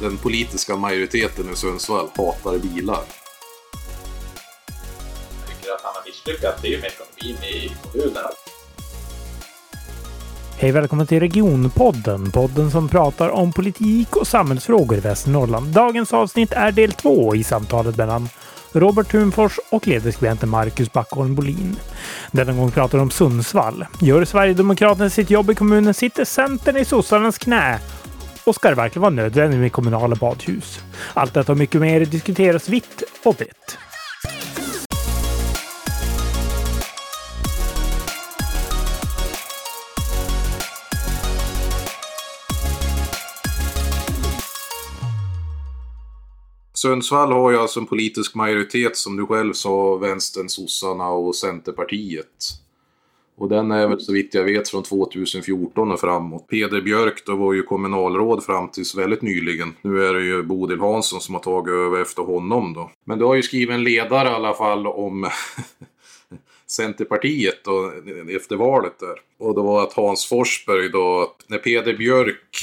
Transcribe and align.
den 0.00 0.16
politiska 0.16 0.76
majoriteten 0.76 1.52
i 1.52 1.56
Sundsvall 1.56 2.08
hatar 2.16 2.58
bilar. 2.58 3.00
Jag 5.40 5.48
tycker 5.48 5.72
att 5.72 5.82
han 5.82 5.92
har 5.94 6.02
misslyckats. 6.06 6.62
Det 6.62 6.68
är 6.68 6.72
ju 6.72 6.80
med 6.80 6.90
ekonomin 6.90 7.44
i 7.44 7.72
kommunerna. 7.82 8.28
Hej 10.60 10.72
välkommen 10.72 11.06
till 11.06 11.20
Regionpodden, 11.20 12.30
podden 12.30 12.70
som 12.70 12.88
pratar 12.88 13.28
om 13.28 13.52
politik 13.52 14.16
och 14.16 14.26
samhällsfrågor 14.26 14.98
i 14.98 15.00
Västernorrland. 15.00 15.66
Dagens 15.66 16.12
avsnitt 16.12 16.52
är 16.52 16.72
del 16.72 16.92
två 16.92 17.34
i 17.34 17.44
samtalet 17.44 17.96
mellan 17.96 18.28
Robert 18.72 19.10
Thunfors 19.10 19.58
och 19.70 19.86
ledarskribenten 19.86 20.48
Marcus 20.48 20.92
Backholm 20.92 21.34
Bolin. 21.34 21.76
Denna 22.32 22.52
gång 22.52 22.70
pratar 22.70 22.98
de 22.98 23.02
om 23.02 23.10
Sundsvall. 23.10 23.86
Gör 24.00 24.24
Sverigedemokraterna 24.24 25.10
sitt 25.10 25.30
jobb 25.30 25.50
i 25.50 25.54
kommunen 25.54 25.94
sitter 25.94 26.24
Centern 26.24 26.76
i 26.76 26.84
sossarnas 26.84 27.38
knä. 27.38 27.78
Och 28.48 28.54
ska 28.54 28.68
det 28.68 28.74
verkligen 28.74 29.02
vara 29.02 29.10
nödvändigt 29.10 29.60
med 29.60 29.72
kommunala 29.72 30.16
badhus? 30.16 30.80
Allt 31.14 31.34
detta 31.34 31.52
och 31.52 31.58
mycket 31.58 31.80
mer 31.80 32.04
diskuteras 32.04 32.68
vitt 32.68 33.02
och 33.24 33.34
brett. 33.34 33.78
Sundsvall 46.74 47.32
har 47.32 47.50
ju 47.50 47.56
alltså 47.56 47.80
en 47.80 47.86
politisk 47.86 48.34
majoritet 48.34 48.96
som 48.96 49.16
du 49.16 49.26
själv 49.26 49.52
sa, 49.52 49.96
Vänstern, 49.96 50.48
sossarna 50.48 51.08
och 51.08 51.36
Centerpartiet. 51.36 52.26
Och 53.38 53.48
den 53.48 53.70
är 53.70 53.88
väl 53.88 54.00
så 54.00 54.12
vitt 54.12 54.34
jag 54.34 54.44
vet 54.44 54.68
från 54.68 54.82
2014 54.82 55.92
och 55.92 56.00
framåt. 56.00 56.48
Peder 56.48 56.80
Björk 56.80 57.22
då 57.26 57.36
var 57.36 57.52
ju 57.52 57.62
kommunalråd 57.62 58.44
fram 58.44 58.68
tills 58.68 58.94
väldigt 58.94 59.22
nyligen. 59.22 59.74
Nu 59.82 60.04
är 60.04 60.14
det 60.14 60.22
ju 60.22 60.42
Bodil 60.42 60.80
Hansson 60.80 61.20
som 61.20 61.34
har 61.34 61.42
tagit 61.42 61.72
över 61.72 62.02
efter 62.02 62.22
honom 62.22 62.74
då. 62.74 62.90
Men 63.04 63.18
du 63.18 63.24
har 63.24 63.34
ju 63.34 63.42
skrivit 63.42 63.70
en 63.70 63.84
ledare 63.84 64.28
i 64.28 64.32
alla 64.32 64.54
fall 64.54 64.86
om 64.86 65.28
Centerpartiet 66.66 67.64
då, 67.64 67.92
efter 68.36 68.56
valet 68.56 68.98
där. 68.98 69.46
Och 69.46 69.54
det 69.54 69.60
var 69.60 69.82
att 69.82 69.92
Hans 69.92 70.26
Forsberg 70.26 70.88
då, 70.88 71.34
när 71.46 71.58
Peder 71.58 71.94
Björk 71.94 72.56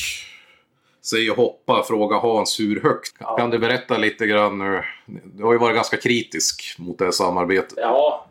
säger 1.06 1.36
hoppa, 1.36 1.84
fråga 1.84 2.16
Hans 2.16 2.60
hur 2.60 2.82
högt. 2.82 3.16
Ja. 3.20 3.38
Kan 3.38 3.50
du 3.50 3.60
berätta 3.60 3.98
lite 3.98 4.28
grann 4.28 4.58
nu? 4.58 4.84
Du 5.24 5.44
har 5.44 5.54
ju 5.54 5.60
varit 5.60 5.76
ganska 5.76 5.98
kritisk 5.98 6.76
mot 6.78 6.98
det 6.98 7.06
här 7.06 7.12
samarbetet. 7.12 7.74
Ja, 7.78 8.25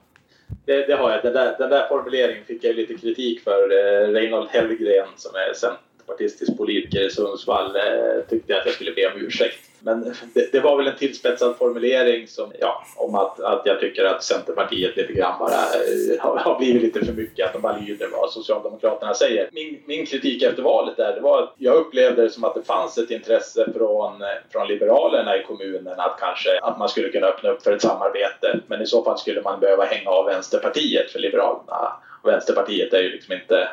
det, 0.65 0.87
det 0.87 0.95
har 0.95 1.11
jag. 1.11 1.23
Den 1.23 1.33
där, 1.33 1.57
den 1.59 1.71
där 1.71 1.89
formuleringen 1.89 2.45
fick 2.45 2.65
jag 2.65 2.77
lite 2.77 2.95
kritik 2.95 3.41
för. 3.41 3.63
Eh, 3.73 4.09
Reinhold 4.09 4.49
Hellgren 4.49 5.09
som 5.17 5.35
är 5.35 5.55
centerpartistisk 5.55 6.57
politiker 6.57 7.07
i 7.07 7.11
Sundsvall 7.11 7.77
eh, 7.77 8.25
tyckte 8.29 8.59
att 8.59 8.67
jag 8.67 8.75
skulle 8.75 8.93
be 8.93 9.07
om 9.07 9.21
ursäkt. 9.21 9.71
Men 9.85 10.15
det, 10.35 10.53
det 10.53 10.61
var 10.61 10.77
väl 10.77 10.87
en 10.87 10.97
tillspetsad 10.97 11.57
formulering 11.57 12.29
som, 12.29 12.53
ja, 12.61 12.85
om 12.97 13.15
att, 13.15 13.41
att 13.41 13.63
jag 13.65 13.81
tycker 13.81 14.05
att 14.05 14.25
Centerpartiet 14.25 14.97
lite 14.97 15.13
grann 15.13 15.39
bara 15.39 15.53
eh, 15.53 16.21
har, 16.21 16.37
har 16.37 16.59
blivit 16.59 16.83
lite 16.83 17.07
för 17.07 17.13
mycket, 17.13 17.47
att 17.47 17.53
de 17.53 17.63
bara 17.63 17.79
lyder 17.79 18.09
vad 18.13 18.31
Socialdemokraterna 18.31 19.15
säger. 19.15 19.49
Min, 19.53 19.83
min 19.87 20.07
kritik 20.07 20.43
efter 20.43 20.63
valet 20.63 20.97
där, 20.97 21.15
det 21.15 21.21
var 21.21 21.43
att 21.43 21.55
jag 21.59 21.77
upplevde 21.77 22.23
det 22.23 22.31
som 22.31 22.45
att 22.45 22.55
det 22.55 22.63
fanns 22.63 22.99
ett 22.99 23.11
intresse 23.11 23.73
från, 23.77 24.23
eh, 24.23 24.29
från 24.53 24.69
Liberalerna 24.69 25.37
i 25.37 25.43
kommunen 25.43 26.01
att 26.01 26.17
kanske 26.21 26.59
att 26.63 26.79
man 26.79 26.89
skulle 26.89 27.09
kunna 27.09 27.27
öppna 27.27 27.51
upp 27.51 27.63
för 27.63 27.73
ett 27.73 27.83
samarbete. 27.83 28.61
Men 28.67 28.83
i 28.83 28.87
så 28.87 29.05
fall 29.05 29.19
skulle 29.19 29.43
man 29.43 29.61
behöva 29.61 29.85
hänga 29.85 30.11
av 30.11 30.27
Vänsterpartiet 30.27 31.11
för 31.11 31.19
Liberalerna. 31.19 31.93
Och 32.23 32.29
Vänsterpartiet 32.29 32.93
är 32.93 33.03
ju 33.03 33.11
liksom 33.11 33.35
inte 33.35 33.69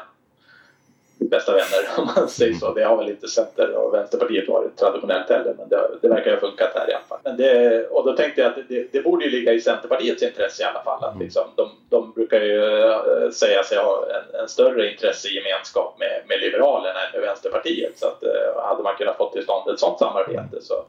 bästa 1.29 1.51
vänner 1.51 1.83
om 1.97 2.09
man 2.15 2.29
säger 2.29 2.53
så. 2.53 2.73
Det 2.73 2.83
har 2.83 2.97
väl 2.97 3.09
inte 3.09 3.27
Center 3.27 3.75
och 3.75 3.93
Vänsterpartiet 3.93 4.49
varit 4.49 4.77
traditionellt 4.77 5.29
heller 5.29 5.55
men 5.57 5.69
det, 5.69 5.89
det 6.01 6.07
verkar 6.07 6.31
ha 6.31 6.39
funkat 6.39 6.71
här 6.75 6.89
i 6.89 6.93
alla 6.93 7.03
fall. 7.09 7.19
Men 7.23 7.37
det, 7.37 7.87
och 7.87 8.05
då 8.05 8.13
tänkte 8.13 8.41
jag 8.41 8.49
att 8.49 8.67
det, 8.67 8.87
det 8.91 9.01
borde 9.01 9.25
ju 9.25 9.31
ligga 9.31 9.53
i 9.53 9.61
Centerpartiets 9.61 10.23
intresse 10.23 10.63
i 10.63 10.65
alla 10.65 10.83
fall. 10.83 11.03
Att 11.03 11.19
liksom, 11.19 11.43
de, 11.55 11.69
de 11.89 12.11
brukar 12.11 12.41
ju 12.41 12.83
eh, 12.83 13.29
säga 13.29 13.63
sig 13.63 13.77
ha 13.77 14.05
en, 14.05 14.39
en 14.41 14.47
större 14.49 14.91
intressegemenskap 14.91 15.95
med, 15.99 16.21
med 16.27 16.39
Liberalerna 16.39 16.99
än 16.99 17.11
med 17.13 17.21
Vänsterpartiet. 17.21 17.97
Så 17.99 18.07
att, 18.07 18.23
eh, 18.23 18.63
hade 18.63 18.83
man 18.83 18.95
kunnat 18.95 19.17
få 19.17 19.29
till 19.29 19.43
stånd 19.43 19.69
ett 19.69 19.79
sådant 19.79 19.99
samarbete 19.99 20.61
så 20.61 20.85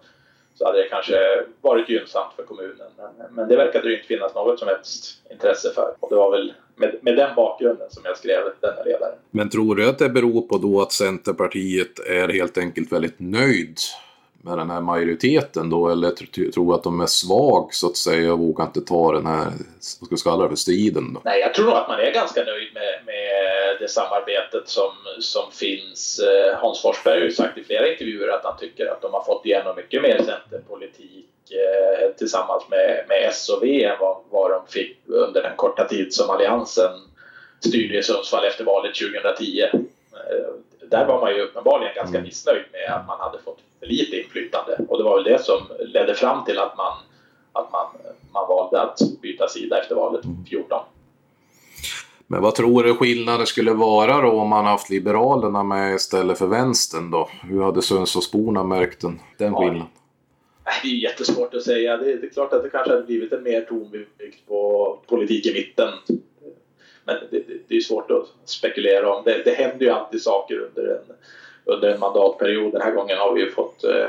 så 0.54 0.66
hade 0.66 0.78
det 0.78 0.88
kanske 0.88 1.14
varit 1.60 1.88
gynnsamt 1.88 2.32
för 2.36 2.42
kommunen. 2.42 2.86
Men, 2.96 3.34
men 3.34 3.48
det 3.48 3.56
verkade 3.56 3.88
ju 3.88 3.94
inte 3.94 4.06
finnas 4.06 4.34
något 4.34 4.58
som 4.58 4.68
helst 4.68 5.22
intresse 5.30 5.72
för. 5.74 5.94
Och 6.00 6.10
det 6.10 6.16
var 6.16 6.30
väl 6.30 6.54
med, 6.76 6.98
med 7.02 7.16
den 7.16 7.34
bakgrunden 7.36 7.90
som 7.90 8.02
jag 8.04 8.16
skrev 8.16 8.42
denna 8.60 8.82
ledare. 8.82 9.14
Men 9.30 9.50
tror 9.50 9.76
du 9.76 9.88
att 9.88 9.98
det 9.98 10.08
beror 10.08 10.42
på 10.42 10.58
då 10.58 10.80
att 10.82 10.92
Centerpartiet 10.92 11.98
är 11.98 12.28
helt 12.28 12.58
enkelt 12.58 12.92
väldigt 12.92 13.20
nöjd 13.20 13.78
med 14.44 14.58
den 14.58 14.70
här 14.70 14.80
majoriteten 14.80 15.70
då? 15.70 15.88
Eller 15.88 16.10
tr- 16.10 16.52
tror 16.52 16.74
att 16.74 16.82
de 16.82 17.00
är 17.00 17.06
svag 17.06 17.74
så 17.74 17.86
att 17.86 17.96
säga 17.96 18.32
och 18.32 18.38
vågar 18.38 18.64
inte 18.64 18.80
ta 18.80 19.12
den 19.12 19.26
här, 19.26 19.44
vad 20.00 20.06
ska 20.06 20.06
vi 20.10 20.16
kalla 20.16 20.42
det 20.42 20.48
för, 20.48 20.56
striden 20.56 21.14
då? 21.14 21.20
Nej, 21.24 21.40
jag 21.40 21.54
tror 21.54 21.66
nog 21.66 21.74
att 21.74 21.88
man 21.88 22.00
är 22.00 22.12
ganska 22.12 22.44
nöjd 22.44 22.68
med, 22.74 23.00
med 23.06 23.41
det 23.82 23.88
samarbetet 23.88 24.68
som, 24.68 24.90
som 25.20 25.50
finns. 25.50 26.20
Eh, 26.20 26.58
Hans 26.58 26.82
Forsberg 26.82 27.18
har 27.18 27.24
ju 27.24 27.30
sagt 27.30 27.58
i 27.58 27.64
flera 27.64 27.92
intervjuer 27.92 28.28
att 28.28 28.44
han 28.44 28.58
tycker 28.58 28.86
att 28.86 29.02
de 29.02 29.12
har 29.12 29.22
fått 29.22 29.46
igenom 29.46 29.76
mycket 29.76 30.02
mer 30.02 30.22
centerpolitik 30.22 31.28
eh, 31.50 32.10
tillsammans 32.16 32.68
med, 32.70 33.04
med 33.08 33.28
S 33.28 33.48
och 33.48 33.62
V 33.62 33.84
än 33.84 33.96
vad, 34.00 34.16
vad 34.30 34.50
de 34.50 34.66
fick 34.66 34.98
under 35.06 35.42
den 35.42 35.56
korta 35.56 35.88
tid 35.88 36.14
som 36.14 36.30
Alliansen 36.30 36.92
styrde 37.60 37.98
i 37.98 38.02
Sundsvall 38.02 38.44
efter 38.44 38.64
valet 38.64 38.94
2010. 38.94 39.60
Eh, 39.62 39.78
där 40.90 41.06
var 41.06 41.20
man 41.20 41.34
ju 41.34 41.40
uppenbarligen 41.42 41.94
ganska 41.94 42.18
Mm. 42.18 42.26
missnöjd 42.26 42.64
med 42.72 42.96
att 42.96 43.06
man 43.06 43.20
hade 43.20 43.38
fått 43.38 43.58
för 43.80 43.86
lite 43.86 44.16
inflytande 44.16 44.78
och 44.88 44.98
det 44.98 45.04
var 45.04 45.14
väl 45.14 45.32
det 45.32 45.44
som 45.44 45.62
ledde 45.78 46.14
fram 46.14 46.44
till 46.44 46.58
att 46.58 46.76
man, 46.76 46.92
att 47.52 47.72
man, 47.72 47.86
man 48.32 48.48
valde 48.48 48.80
att 48.80 48.98
byta 49.22 49.48
sida 49.48 49.80
efter 49.80 49.94
valet 49.94 50.24
14. 50.50 50.84
Men 52.32 52.42
vad 52.42 52.54
tror 52.54 52.84
du 52.84 52.94
skillnaden 52.94 53.46
skulle 53.46 53.72
vara 53.72 54.20
då 54.20 54.30
om 54.30 54.48
man 54.48 54.64
haft 54.64 54.90
Liberalerna 54.90 55.62
med 55.62 55.94
istället 55.94 56.38
för 56.38 56.46
Vänstern 56.46 57.10
då? 57.10 57.28
Hur 57.42 57.62
hade 57.62 57.82
Sundsvallsborna 57.82 58.64
märkt 58.64 59.00
den, 59.00 59.20
den 59.38 59.52
Ja. 59.52 59.58
skillnaden? 59.58 59.86
Det 60.82 60.88
är 60.88 60.94
jättesvårt 60.94 61.54
att 61.54 61.62
säga. 61.62 61.96
Det 61.96 62.12
är, 62.12 62.16
det 62.16 62.26
är 62.26 62.30
klart 62.30 62.52
att 62.52 62.62
det 62.62 62.70
kanske 62.70 62.90
hade 62.90 63.02
blivit 63.02 63.32
en 63.32 63.42
mer 63.42 63.60
tonvikt 63.60 64.46
på 64.48 64.98
politik 65.06 65.46
i 65.46 65.54
mitten. 65.54 65.88
Men 67.04 67.16
det, 67.30 67.38
det, 67.38 67.54
det 67.68 67.76
är 67.76 67.80
svårt 67.80 68.10
att 68.10 68.26
spekulera 68.44 69.14
om. 69.14 69.24
Det, 69.24 69.42
det 69.44 69.54
händer 69.54 69.86
ju 69.86 69.92
alltid 69.92 70.22
saker 70.22 70.58
under 70.58 70.90
en, 70.90 71.16
under 71.64 71.88
en 71.94 72.00
mandatperiod. 72.00 72.72
Den 72.72 72.82
här 72.82 72.92
gången 72.94 73.18
har 73.18 73.34
vi 73.34 73.40
ju 73.40 73.50
fått 73.50 73.84
eh, 73.84 74.06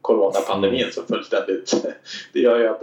coronapandemin 0.00 0.92
som 0.92 1.06
fullständigt... 1.06 1.86
Det 2.32 2.40
gör 2.40 2.58
ju 2.58 2.66
att 2.66 2.82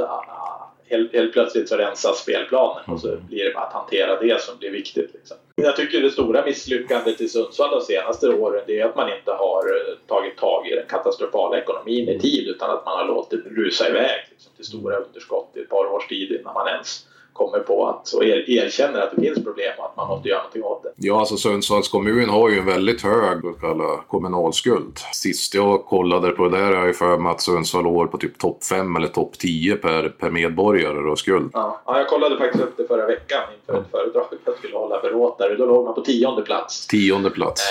helt, 0.85 1.13
helt 1.13 1.33
plötsligt 1.33 1.69
så 1.69 1.77
rensas 1.77 2.17
spelplanen 2.17 2.83
och 2.87 2.99
så 2.99 3.17
blir 3.29 3.45
det 3.45 3.53
bara 3.53 3.63
att 3.63 3.73
hantera 3.73 4.19
det 4.19 4.41
som 4.41 4.57
blir 4.57 4.71
viktigt. 4.71 5.13
Liksom. 5.13 5.37
Jag 5.55 5.75
tycker 5.75 6.01
det 6.01 6.11
stora 6.11 6.45
misslyckandet 6.45 7.21
i 7.21 7.27
Sundsvall 7.27 7.71
de 7.71 7.81
senaste 7.81 8.29
åren 8.29 8.63
det 8.67 8.79
är 8.79 8.85
att 8.85 8.95
man 8.95 9.13
inte 9.13 9.31
har 9.31 9.63
eh, 9.65 9.95
tagit 10.07 10.37
tag 10.37 10.67
i 10.67 10.75
den 10.75 10.87
katastrofala 10.87 11.57
ekonomin 11.57 12.09
i 12.09 12.19
tid 12.19 12.47
utan 12.47 12.69
att 12.69 12.85
man 12.85 12.97
har 12.97 13.05
låtit 13.05 13.43
det 13.43 13.49
rusa 13.49 13.89
iväg 13.89 14.27
liksom, 14.29 14.51
till 14.55 14.65
stora 14.65 14.97
underskott 14.97 15.51
i 15.55 15.59
ett 15.59 15.69
par 15.69 15.85
års 15.85 16.07
tid 16.07 16.31
innan 16.31 16.53
man 16.53 16.67
ens 16.67 17.07
kommer 17.33 17.59
på 17.59 17.87
att 17.87 18.13
och 18.13 18.23
er, 18.23 18.49
erkänner 18.49 19.01
att 19.01 19.11
det 19.15 19.21
finns 19.21 19.43
problem 19.43 19.71
och 19.77 19.85
att 19.85 19.97
man 19.97 20.07
måste 20.07 20.29
göra 20.29 20.39
någonting 20.39 20.63
åt 20.63 20.83
det. 20.83 20.89
Ja, 20.95 21.19
alltså 21.19 21.37
Sundsvalls 21.37 21.87
kommun 21.87 22.29
har 22.29 22.49
ju 22.49 22.59
en 22.59 22.65
väldigt 22.65 23.01
hög 23.01 23.59
kalla, 23.61 23.97
kommunalskuld. 24.07 24.97
Sist 25.13 25.53
jag 25.53 25.85
kollade 25.85 26.29
på 26.31 26.49
det 26.49 26.57
där 26.57 26.65
har 26.65 26.73
jag 26.73 26.87
ju 26.87 26.93
för 26.93 27.17
mig 27.17 27.31
att 27.31 27.41
Sundsvall 27.41 27.83
låg 27.83 28.11
på 28.11 28.17
typ 28.17 28.37
topp 28.37 28.63
5 28.63 28.95
eller 28.95 29.07
topp 29.07 29.37
10 29.37 29.75
per, 29.75 30.09
per 30.09 30.29
medborgare 30.29 31.11
och 31.11 31.19
skuld. 31.19 31.49
Ja. 31.53 31.81
ja, 31.85 31.97
jag 31.97 32.07
kollade 32.07 32.37
faktiskt 32.37 32.63
upp 32.63 32.77
det 32.77 32.87
förra 32.87 33.05
veckan 33.05 33.41
inför 33.59 33.81
ett 33.81 33.91
föredrag 33.91 34.25
jag 34.45 34.57
skulle 34.57 34.77
hålla 34.77 35.01
för 35.01 35.09
Rotary. 35.09 35.55
Då 35.55 35.65
låg 35.65 35.85
man 35.85 35.93
på 35.93 36.01
tionde 36.01 36.41
plats 36.41 36.87
Tionde 36.87 37.29
plats. 37.29 37.61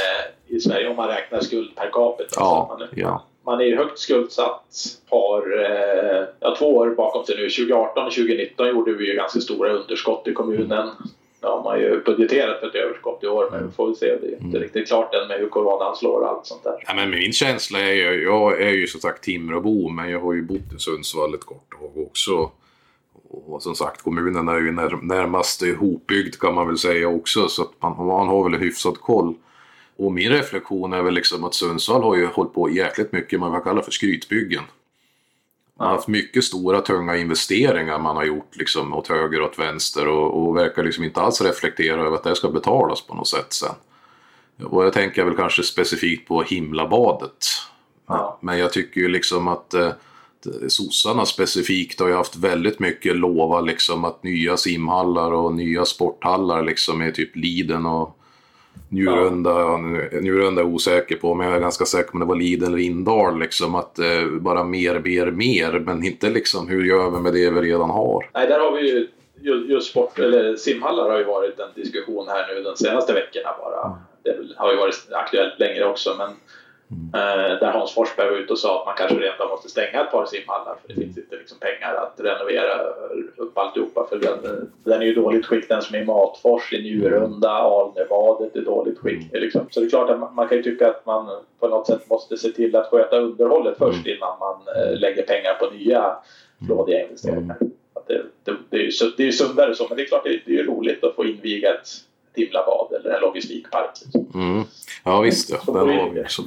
eh, 0.48 0.56
i 0.56 0.60
Sverige 0.60 0.88
om 0.90 0.96
man 0.96 1.08
räknar 1.08 1.40
skuld 1.40 1.76
per 1.76 1.90
capita. 1.92 2.34
Ja, 2.36 2.76
man, 2.78 2.88
ja. 2.94 3.22
Man 3.44 3.60
är 3.60 3.76
högt 3.76 3.98
skuldsatt, 3.98 4.64
har 5.08 5.64
eh, 5.64 6.26
ja, 6.40 6.56
två 6.58 6.76
år 6.76 6.90
bakom 6.90 7.24
sig 7.24 7.36
nu. 7.36 7.42
2018 7.42 8.06
och 8.06 8.12
2019 8.12 8.68
gjorde 8.68 8.92
vi 8.92 9.08
ju 9.10 9.16
ganska 9.16 9.40
stora 9.40 9.72
underskott 9.72 10.28
i 10.28 10.32
kommunen. 10.32 10.88
Ja, 11.40 11.60
man 11.64 11.72
har 11.72 11.76
ju 11.76 12.02
budgeterat 12.04 12.60
för 12.60 12.66
ett 12.66 12.74
överskott 12.74 13.24
i 13.24 13.26
år 13.26 13.48
men 13.50 13.66
vi 13.66 13.72
får 13.72 13.86
väl 13.86 13.96
se. 13.96 14.16
Det 14.20 14.26
är 14.26 14.42
inte 14.42 14.58
riktigt 14.58 14.88
klart 14.88 15.14
än 15.14 15.28
med 15.28 15.38
hur 15.38 15.48
coronan 15.48 15.96
slår 15.96 16.20
och 16.20 16.28
allt 16.28 16.46
sånt 16.46 16.64
där. 16.64 16.84
Ja, 16.86 16.94
men 16.94 17.10
min 17.10 17.32
känsla 17.32 17.80
är 17.80 17.92
ju, 17.92 18.22
jag 18.22 18.62
är 18.62 18.70
ju 18.70 18.86
som 18.86 19.00
sagt 19.00 19.24
Timråbo, 19.24 19.88
men 19.88 20.10
jag 20.10 20.20
har 20.20 20.32
ju 20.32 20.42
bott 20.42 20.72
i 20.76 20.78
Sundsvall 20.78 21.34
ett 21.34 21.44
kort 21.44 21.72
tag 21.80 22.06
också. 22.06 22.50
Och 23.30 23.62
som 23.62 23.74
sagt, 23.74 24.02
kommunen 24.02 24.48
är 24.48 24.60
ju 24.60 24.72
när, 24.72 24.98
närmast 25.02 25.62
ihopbyggd 25.62 26.38
kan 26.38 26.54
man 26.54 26.66
väl 26.66 26.78
säga 26.78 27.08
också, 27.08 27.48
så 27.48 27.62
att 27.62 27.72
man, 27.78 28.06
man 28.06 28.28
har 28.28 28.44
väl 28.44 28.54
en 28.54 28.60
hyfsad 28.60 29.00
koll. 29.00 29.34
Och 30.02 30.12
min 30.12 30.30
reflektion 30.30 30.92
är 30.92 31.02
väl 31.02 31.14
liksom 31.14 31.44
att 31.44 31.54
Sundsvall 31.54 32.02
har 32.02 32.16
ju 32.16 32.26
hållit 32.26 32.54
på 32.54 32.70
jäkligt 32.70 33.12
mycket 33.12 33.40
med 33.40 33.48
vad 33.48 33.56
jag 33.56 33.64
kallar 33.64 33.82
för 33.82 33.90
skrytbyggen. 33.90 34.62
Man 35.78 35.88
har 35.88 35.94
haft 35.94 36.08
mycket 36.08 36.44
stora 36.44 36.80
tunga 36.80 37.16
investeringar 37.16 37.98
man 37.98 38.16
har 38.16 38.24
gjort 38.24 38.56
liksom 38.56 38.94
åt 38.94 39.08
höger 39.08 39.40
och 39.40 39.48
åt 39.48 39.58
vänster 39.58 40.08
och, 40.08 40.42
och 40.42 40.56
verkar 40.56 40.84
liksom 40.84 41.04
inte 41.04 41.20
alls 41.20 41.40
reflektera 41.40 42.06
över 42.06 42.16
att 42.16 42.24
det 42.24 42.36
ska 42.36 42.48
betalas 42.48 43.06
på 43.06 43.14
något 43.14 43.28
sätt 43.28 43.52
sen. 43.52 43.74
Och 44.64 44.84
jag 44.84 44.92
tänker 44.92 45.24
väl 45.24 45.36
kanske 45.36 45.62
specifikt 45.62 46.28
på 46.28 46.42
Himlabadet. 46.42 47.46
Ja. 48.06 48.38
Men 48.42 48.58
jag 48.58 48.72
tycker 48.72 49.00
ju 49.00 49.08
liksom 49.08 49.48
att 49.48 49.74
eh, 49.74 49.92
sossarna 50.68 51.26
specifikt 51.26 52.00
har 52.00 52.08
ju 52.08 52.14
haft 52.14 52.36
väldigt 52.36 52.78
mycket 52.78 53.16
lova 53.16 53.60
liksom 53.60 54.04
att 54.04 54.22
nya 54.22 54.56
simhallar 54.56 55.32
och 55.32 55.54
nya 55.54 55.84
sporthallar 55.84 56.62
liksom 56.62 57.00
är 57.00 57.10
typ 57.10 57.36
Liden 57.36 57.86
och 57.86 58.18
Njurunda, 58.88 59.50
ja. 59.50 59.76
Njurunda 60.20 60.60
är 60.60 60.64
jag 60.64 60.74
osäker 60.74 61.16
på, 61.16 61.34
men 61.34 61.46
jag 61.46 61.56
är 61.56 61.60
ganska 61.60 61.84
säker 61.84 62.10
på 62.10 62.14
om 62.14 62.20
det 62.20 62.26
var 62.26 62.36
Liden 62.36 62.68
eller 62.68 62.78
Indal 62.78 63.38
liksom 63.38 63.74
att 63.74 63.98
eh, 63.98 64.26
bara 64.40 64.64
mer, 64.64 65.00
mer, 65.04 65.30
mer, 65.30 65.78
men 65.78 66.04
inte 66.04 66.30
liksom 66.30 66.68
hur 66.68 66.84
gör 66.84 67.10
vi 67.10 67.20
med 67.20 67.32
det 67.32 67.50
vi 67.50 67.60
redan 67.60 67.90
har? 67.90 68.30
Nej, 68.34 68.46
där 68.46 68.60
har 68.60 68.72
vi 68.72 68.90
ju 68.90 69.08
just 69.68 69.90
sport, 69.90 70.18
eller 70.18 70.56
simhallar 70.56 71.10
har 71.10 71.18
ju 71.18 71.24
varit 71.24 71.60
en 71.60 71.82
diskussion 71.82 72.28
här 72.28 72.54
nu 72.54 72.62
de 72.62 72.76
senaste 72.76 73.12
veckorna 73.12 73.48
bara. 73.58 73.98
Det 74.22 74.36
har 74.56 74.72
ju 74.72 74.78
varit 74.78 75.08
aktuellt 75.12 75.58
längre 75.58 75.84
också, 75.84 76.14
men 76.18 76.30
Eh, 77.14 77.58
där 77.60 77.72
Hans 77.72 77.94
Forsberg 77.94 78.30
var 78.30 78.36
ute 78.36 78.52
och 78.52 78.58
sa 78.58 78.80
att 78.80 78.86
man 78.86 78.94
kanske 78.96 79.16
rent 79.16 79.50
måste 79.50 79.68
stänga 79.68 80.04
ett 80.04 80.10
par 80.10 80.26
simhallar 80.26 80.76
för 80.80 80.88
det 80.88 80.94
finns 80.94 81.18
inte 81.18 81.36
liksom 81.36 81.58
pengar 81.58 81.94
att 81.94 82.20
renovera 82.20 82.80
upp 83.36 83.58
alltihopa. 83.58 84.06
För 84.08 84.18
den, 84.18 84.70
den 84.84 85.02
är 85.02 85.06
ju 85.06 85.14
dåligt 85.14 85.46
skick 85.46 85.68
den 85.68 85.82
som 85.82 85.96
är 85.96 86.00
i 86.00 86.04
Matfors, 86.04 86.72
i 86.72 86.82
Njurunda, 86.82 87.50
Alnebadet 87.50 88.56
är 88.56 88.60
dåligt 88.60 88.98
skick. 88.98 89.32
Liksom. 89.32 89.66
Så 89.70 89.80
det 89.80 89.86
är 89.86 89.90
klart 89.90 90.10
att 90.10 90.20
man, 90.20 90.34
man, 90.34 90.48
kan 90.48 90.56
ju 90.56 90.62
tycka 90.62 90.88
att 90.88 91.06
man 91.06 91.28
på 91.60 91.68
något 91.68 91.86
sätt 91.86 92.10
måste 92.10 92.36
se 92.36 92.48
till 92.48 92.76
att 92.76 92.86
sköta 92.86 93.16
underhållet 93.16 93.78
först 93.78 94.06
innan 94.06 94.38
man 94.38 94.56
eh, 94.76 94.98
lägger 94.98 95.22
pengar 95.22 95.54
på 95.54 95.74
nya 95.74 96.16
flådiga 96.66 97.04
investeringar. 97.04 97.56
Att 97.94 98.06
det, 98.06 98.22
det, 98.44 98.56
det, 98.70 98.76
är 98.76 98.82
ju, 98.82 98.90
det 99.16 99.22
är 99.22 99.26
ju 99.26 99.32
sundare 99.32 99.74
så, 99.74 99.86
men 99.88 99.96
det 99.96 100.02
är 100.02 100.06
klart 100.06 100.24
det, 100.24 100.40
det 100.46 100.58
är 100.58 100.64
roligt 100.64 101.04
att 101.04 101.14
få 101.14 101.24
inviga 101.24 101.74
ett 101.74 101.88
Timlabad 102.34 102.92
eller 102.92 103.14
en 103.14 103.20
logistikpark. 103.20 103.90
Mm. 104.34 104.62
Ja 105.04 105.20
visst, 105.20 105.50
ja. 105.50 105.72
den 105.72 105.98
har 105.98 106.10
vi 106.10 106.20
också. 106.20 106.42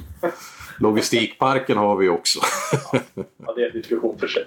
Logistikparken 0.78 1.76
har 1.76 1.96
vi 1.96 2.08
också. 2.08 2.40
ja, 3.46 3.52
det 3.56 3.62
är 3.62 3.66
en 3.66 3.72
diskussion 3.72 4.18
för 4.18 4.26
sig. 4.26 4.46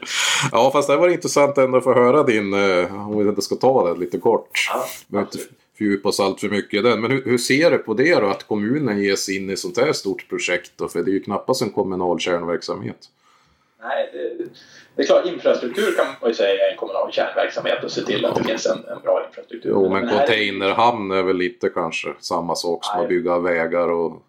Ja, 0.52 0.72
fast 0.72 0.90
det 0.90 0.98
var 0.98 1.10
intressant 1.10 1.58
ändå 1.58 1.78
att 1.78 1.84
få 1.84 1.94
höra 1.94 2.24
din, 2.24 2.54
eh, 2.54 3.08
om 3.08 3.24
vi 3.24 3.30
inte 3.30 3.42
ska 3.42 3.56
ta 3.56 3.90
det 3.90 4.00
lite 4.00 4.18
kort. 4.18 4.68
Ja, 4.74 4.86
Vi 5.08 5.20
inte 5.20 5.38
fördjupa 5.78 6.10
oss 6.10 6.20
allt 6.20 6.40
för 6.40 6.50
mycket 6.50 6.80
i 6.80 6.82
den. 6.82 7.02
Men 7.02 7.12
hur, 7.12 7.26
hur 7.26 7.38
ser 7.38 7.72
du 7.72 7.78
på 7.78 7.94
det 7.94 8.16
då, 8.16 8.28
att 8.28 8.48
kommunen 8.48 9.04
ger 9.04 9.16
sig 9.16 9.38
in 9.38 9.50
i 9.50 9.58
sånt 9.58 9.78
här 9.78 9.94
stort 9.94 10.30
projekt 10.30 10.72
då? 10.76 10.88
För 10.88 11.04
det 11.04 11.12
är 11.12 11.14
ju 11.14 11.20
knappast 11.20 11.62
en 11.62 11.70
kommunal 11.70 12.20
kärnverksamhet. 12.20 12.98
Nej, 13.82 14.10
det, 14.14 14.46
det 14.96 15.02
är 15.02 15.06
klart 15.06 15.26
infrastruktur 15.26 15.96
kan 15.98 16.06
man 16.22 16.30
ju 16.30 16.34
säga 16.36 16.68
är 16.68 16.72
en 16.72 16.78
kommunal 16.78 17.12
kärnverksamhet 17.12 17.84
och 17.84 17.92
se 17.92 18.02
till 18.02 18.26
att 18.26 18.36
det 18.36 18.44
finns 18.44 18.66
en, 18.66 18.86
en 18.88 19.02
bra 19.04 19.26
infrastruktur. 19.28 19.70
Jo, 19.70 19.90
men 19.90 20.06
det 20.06 20.14
är- 20.14 20.18
containerhamn 20.18 21.12
är 21.12 21.24
väl 21.24 21.38
lite 21.38 21.70
kanske 21.70 22.14
samma 22.20 22.56
sak 22.56 22.86
som 22.86 22.96
Nej. 22.96 23.04
att 23.04 23.10
bygga 23.10 23.40
vägar 23.40 23.92
och 23.92 24.22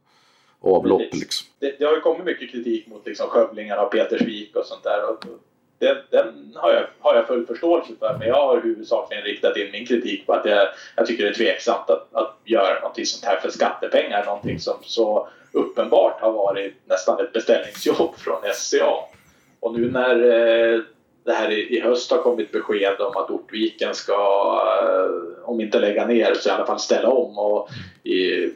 avlopp 0.62 1.00
Precis. 1.00 1.20
liksom. 1.20 1.48
det, 1.58 1.78
det 1.78 1.84
har 1.84 1.94
ju 1.94 2.00
kommit 2.00 2.24
mycket 2.24 2.50
kritik 2.50 2.86
mot 2.86 3.06
liksom 3.06 3.28
skövlingar 3.28 3.76
av 3.76 3.88
Petersvik 3.88 4.56
och 4.56 4.66
sånt 4.66 4.82
där. 4.82 5.10
Och 5.10 5.24
den 5.78 5.96
den 6.10 6.52
har, 6.56 6.72
jag, 6.72 6.86
har 7.00 7.14
jag 7.14 7.26
full 7.26 7.46
förståelse 7.46 7.92
för, 7.98 8.16
men 8.18 8.28
jag 8.28 8.34
har 8.34 8.60
huvudsakligen 8.60 9.24
riktat 9.24 9.56
in 9.56 9.70
min 9.72 9.86
kritik 9.86 10.26
på 10.26 10.32
att 10.32 10.44
jag, 10.46 10.68
jag 10.96 11.06
tycker 11.06 11.24
det 11.24 11.30
är 11.30 11.34
tveksamt 11.34 11.90
att, 11.90 12.08
att 12.12 12.36
göra 12.44 12.80
någonting 12.80 13.06
sånt 13.06 13.24
här 13.24 13.40
för 13.40 13.50
skattepengar. 13.50 14.24
Någonting 14.24 14.60
som 14.60 14.74
så 14.82 15.28
uppenbart 15.52 16.20
har 16.20 16.32
varit 16.32 16.74
nästan 16.84 17.20
ett 17.20 17.32
beställningsjobb 17.32 18.16
från 18.16 18.38
SCA. 18.54 18.94
Och 19.60 19.78
nu 19.78 19.90
när 19.90 20.14
eh, 20.14 20.80
det 21.24 21.32
här 21.32 21.50
i, 21.50 21.76
i 21.76 21.80
höst 21.80 22.10
har 22.10 22.18
kommit 22.18 22.52
besked 22.52 23.00
om 23.00 23.16
att 23.16 23.30
Ortviken 23.30 23.94
ska, 23.94 24.12
eh, 24.82 25.48
om 25.48 25.60
inte 25.60 25.80
lägga 25.80 26.06
ner, 26.06 26.34
så 26.34 26.48
i 26.48 26.52
alla 26.52 26.66
fall 26.66 26.80
ställa 26.80 27.08
om 27.08 27.38
och 27.38 27.68
i 28.04 28.50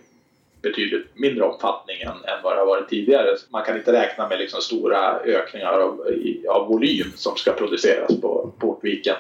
betydligt 0.63 1.07
mindre 1.15 1.45
omfattning 1.45 2.01
än, 2.01 2.09
än 2.09 2.43
vad 2.43 2.57
det 2.57 2.59
har 2.59 2.67
varit 2.67 2.89
tidigare. 2.89 3.37
Man 3.49 3.65
kan 3.65 3.77
inte 3.77 3.93
räkna 3.93 4.29
med 4.29 4.39
liksom 4.39 4.61
stora 4.61 5.21
ökningar 5.21 5.73
av, 5.73 6.09
i, 6.13 6.47
av 6.49 6.69
volym 6.69 7.13
som 7.17 7.37
ska 7.37 7.53
produceras 7.53 8.21
på 8.21 8.53
Ortviken. 8.61 9.17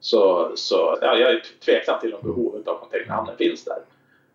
Så, 0.00 0.52
så 0.54 0.98
ja, 1.00 1.16
jag 1.18 1.30
är 1.30 1.42
tveksam 1.64 2.00
till 2.00 2.14
om 2.14 2.20
behovet 2.22 2.68
av 2.68 2.78
containerhamnen 2.78 3.36
finns 3.36 3.64
där. 3.64 3.78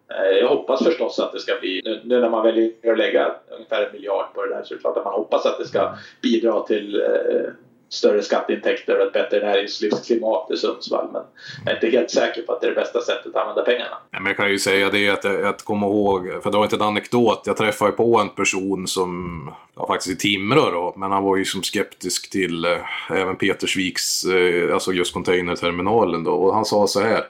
Eh, 0.09 0.37
jag 0.37 0.47
hoppas 0.47 0.83
förstås 0.83 1.19
att 1.19 1.31
det 1.31 1.39
ska 1.39 1.55
bli, 1.59 2.01
nu, 2.03 2.19
när 2.21 2.29
man 2.29 2.43
väljer 2.43 2.91
att 2.91 2.97
lägga 2.97 3.35
ungefär 3.51 3.83
en 3.83 3.93
miljard 3.93 4.33
på 4.33 4.45
det 4.45 4.55
där 4.55 4.63
så 4.63 4.73
är 4.73 4.75
det 4.75 4.81
klart 4.81 4.97
att 4.97 5.05
man 5.05 5.13
hoppas 5.13 5.45
att 5.45 5.59
det 5.59 5.65
ska 5.65 5.95
bidra 6.21 6.63
till 6.63 7.01
eh, 7.01 7.51
större 7.89 8.21
skatteintäkter 8.21 8.99
och 8.99 9.07
ett 9.07 9.13
bättre 9.13 9.39
näringslivsklimat 9.39 10.51
i 10.51 10.57
Sundsvall. 10.57 11.07
Men 11.13 11.21
jag 11.65 11.71
är 11.71 11.75
inte 11.75 11.97
helt 11.97 12.11
säker 12.11 12.41
på 12.41 12.53
att 12.53 12.61
det 12.61 12.67
är 12.67 12.71
det 12.71 12.81
bästa 12.81 13.01
sättet 13.01 13.35
att 13.35 13.41
använda 13.41 13.61
pengarna. 13.61 13.97
Nej, 14.11 14.21
men 14.21 14.29
jag 14.29 14.37
kan 14.37 14.51
ju 14.51 14.59
säga 14.59 14.89
det 14.89 15.09
att, 15.09 15.25
att 15.25 15.63
komma 15.63 15.87
ihåg, 15.87 16.43
för 16.43 16.51
det 16.51 16.57
var 16.57 16.63
inte 16.63 16.75
en 16.75 16.81
anekdot, 16.81 17.41
jag 17.45 17.57
träffade 17.57 17.91
ju 17.91 17.97
på 17.97 18.19
en 18.19 18.29
person 18.29 18.87
som, 18.87 19.51
ja, 19.75 19.87
faktiskt 19.87 20.15
i 20.15 20.29
Timrå 20.29 20.71
då, 20.71 20.93
men 20.97 21.11
han 21.11 21.23
var 21.23 21.37
ju 21.37 21.45
som 21.45 21.63
skeptisk 21.63 22.29
till 22.31 22.65
eh, 22.65 23.11
även 23.11 23.35
Petersviks, 23.35 24.25
eh, 24.25 24.73
alltså 24.73 24.93
just 24.93 25.13
containerterminalen 25.13 26.23
då, 26.23 26.31
och 26.31 26.53
han 26.53 26.65
sa 26.65 26.87
så 26.87 27.01
här, 27.01 27.23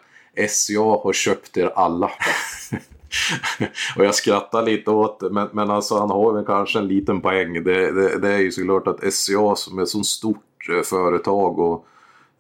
SCA 0.50 1.00
har 1.04 1.14
köpt 1.14 1.58
er 1.58 1.72
alla. 1.76 2.12
och 3.98 4.06
jag 4.06 4.16
skrattar 4.16 4.64
lite 4.64 4.92
åt 4.92 5.20
det, 5.20 5.30
men, 5.30 5.50
men 5.52 5.72
alltså 5.72 5.98
han 5.98 6.10
har 6.10 6.34
väl 6.34 6.46
kanske 6.46 6.80
en 6.80 6.88
liten 6.88 7.22
poäng. 7.22 7.64
Det, 7.64 7.92
det, 7.92 8.20
det 8.20 8.34
är 8.34 8.38
ju 8.38 8.52
såklart 8.52 8.88
att 8.88 9.14
SCA 9.14 9.56
som 9.56 9.80
är 9.80 9.84
ett 9.84 9.90
så 9.90 10.04
stort 10.04 10.70
eh, 10.70 10.82
företag 10.82 11.60
och 11.60 11.86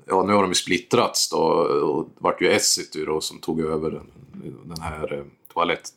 ja, 0.05 0.23
nu 0.23 0.33
har 0.33 0.41
de 0.41 0.51
ju 0.51 0.55
splittrats 0.55 1.29
då 1.29 1.37
och 1.37 2.03
det 2.03 2.11
vart 2.17 2.41
ju 2.41 2.51
Essity 2.51 3.05
då 3.05 3.21
som 3.21 3.39
tog 3.39 3.59
över 3.59 3.91
den, 3.91 4.11
den 4.63 4.81
här 4.81 5.13
eh, 5.13 5.23
toalett... 5.53 5.89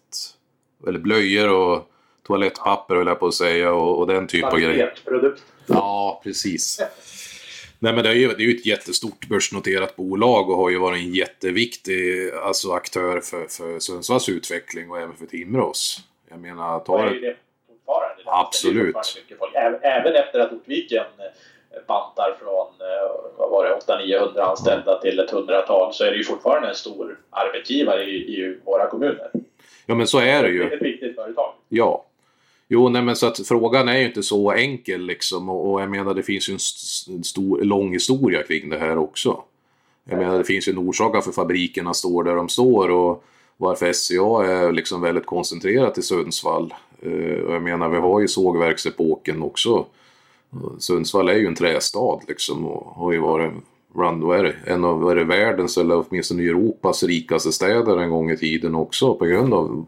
Eller 0.86 0.98
blöjor 0.98 1.48
och 1.48 1.90
toalettpapper 2.26 2.94
höll 2.96 3.06
jag 3.06 3.20
på 3.20 3.26
att 3.26 3.34
säga 3.34 3.72
och, 3.72 3.98
och 3.98 4.06
den 4.06 4.26
typ 4.26 4.44
av 4.44 4.58
grejer. 4.58 4.94
Ja, 5.66 6.20
precis. 6.24 6.80
Nej 7.82 7.92
men 7.92 8.04
det 8.04 8.10
är, 8.10 8.14
ju, 8.14 8.28
det 8.28 8.42
är 8.42 8.46
ju 8.46 8.54
ett 8.56 8.66
jättestort 8.66 9.28
börsnoterat 9.28 9.96
bolag 9.96 10.50
och 10.50 10.56
har 10.56 10.70
ju 10.70 10.78
varit 10.78 10.98
en 10.98 11.14
jätteviktig 11.14 12.30
alltså, 12.44 12.72
aktör 12.72 13.20
för, 13.20 13.46
för 13.46 13.78
Sundsvalls 13.78 14.28
utveckling 14.28 14.90
och 14.90 14.98
även 14.98 15.16
för 15.16 15.26
Timrås. 15.26 16.00
Jag 16.30 16.38
menar, 16.38 16.76
Och 16.76 16.84
ta 16.84 16.98
är 16.98 17.14
ju 17.14 17.20
det... 17.20 17.26
det 17.26 17.36
fortfarande. 17.68 18.22
Absolut. 18.26 18.96
Det 19.28 19.34
fortfarande. 19.38 19.78
Även, 19.78 20.14
efter 20.14 20.40
att 20.40 20.52
Ortviken 20.52 21.04
eh, 21.18 21.86
bantar 21.86 22.36
från 22.40 22.66
eh, 22.80 23.36
vad 23.36 23.50
var 23.50 23.64
det, 23.64 23.92
800-900 23.92 24.40
anställda 24.40 25.00
till 25.00 25.18
ett 25.18 25.30
hundratal 25.30 25.94
så 25.94 26.04
är 26.04 26.10
det 26.10 26.16
ju 26.16 26.24
fortfarande 26.24 26.68
en 26.68 26.74
stor 26.74 27.18
arbetsgivare 27.30 28.04
i, 28.04 28.16
i 28.16 28.58
våra 28.64 28.86
kommuner. 28.86 29.30
Ja 29.86 29.94
men 29.94 30.06
så 30.06 30.18
är 30.18 30.42
det 30.42 30.48
Det 30.48 30.54
ju. 30.54 30.62
är 30.62 30.76
ett 30.76 30.82
viktigt 30.82 31.14
företag. 31.14 31.52
Ja. 31.68 32.04
Jo, 32.72 32.88
nej 32.88 33.02
men 33.02 33.16
så 33.16 33.26
att 33.26 33.46
frågan 33.46 33.88
är 33.88 33.98
ju 33.98 34.06
inte 34.06 34.22
så 34.22 34.50
enkel 34.52 35.06
liksom 35.06 35.48
och, 35.48 35.72
och 35.72 35.82
jag 35.82 35.90
menar 35.90 36.14
det 36.14 36.22
finns 36.22 36.48
ju 36.48 36.52
en 36.52 36.56
st- 36.56 37.22
stor, 37.22 37.62
lång 37.62 37.92
historia 37.92 38.42
kring 38.42 38.70
det 38.70 38.78
här 38.78 38.98
också. 38.98 39.42
Jag 40.04 40.18
menar 40.18 40.38
det 40.38 40.44
finns 40.44 40.68
ju 40.68 40.72
en 40.72 40.78
orsak 40.78 41.14
varför 41.14 41.32
fabrikerna 41.32 41.94
står 41.94 42.24
där 42.24 42.34
de 42.34 42.48
står 42.48 42.88
och 42.90 43.24
varför 43.56 43.92
SCA 43.92 44.44
är 44.46 44.72
liksom 44.72 45.00
väldigt 45.00 45.26
koncentrerat 45.26 45.98
i 45.98 46.02
Sundsvall. 46.02 46.74
Eh, 47.02 47.44
och 47.44 47.54
jag 47.54 47.62
menar 47.62 47.88
vi 47.88 47.96
har 47.98 48.20
ju 48.20 48.28
sågverksepoken 48.28 49.42
också. 49.42 49.86
Sundsvall 50.78 51.28
är 51.28 51.34
ju 51.34 51.46
en 51.46 51.54
trästad 51.54 52.20
liksom 52.28 52.66
och 52.66 52.94
har 52.94 53.12
ju 53.12 53.18
varit 53.18 53.52
bland, 53.94 54.22
vad 54.22 54.38
är 54.38 54.44
det, 54.44 54.54
en 54.66 54.84
av 54.84 55.00
vad 55.00 55.12
är 55.12 55.16
det, 55.16 55.24
världens 55.24 55.78
eller 55.78 56.04
åtminstone 56.08 56.42
Europas 56.42 57.02
rikaste 57.02 57.52
städer 57.52 57.96
en 57.96 58.10
gång 58.10 58.30
i 58.30 58.36
tiden 58.36 58.74
också 58.74 59.14
på 59.14 59.24
grund 59.24 59.54
av 59.54 59.86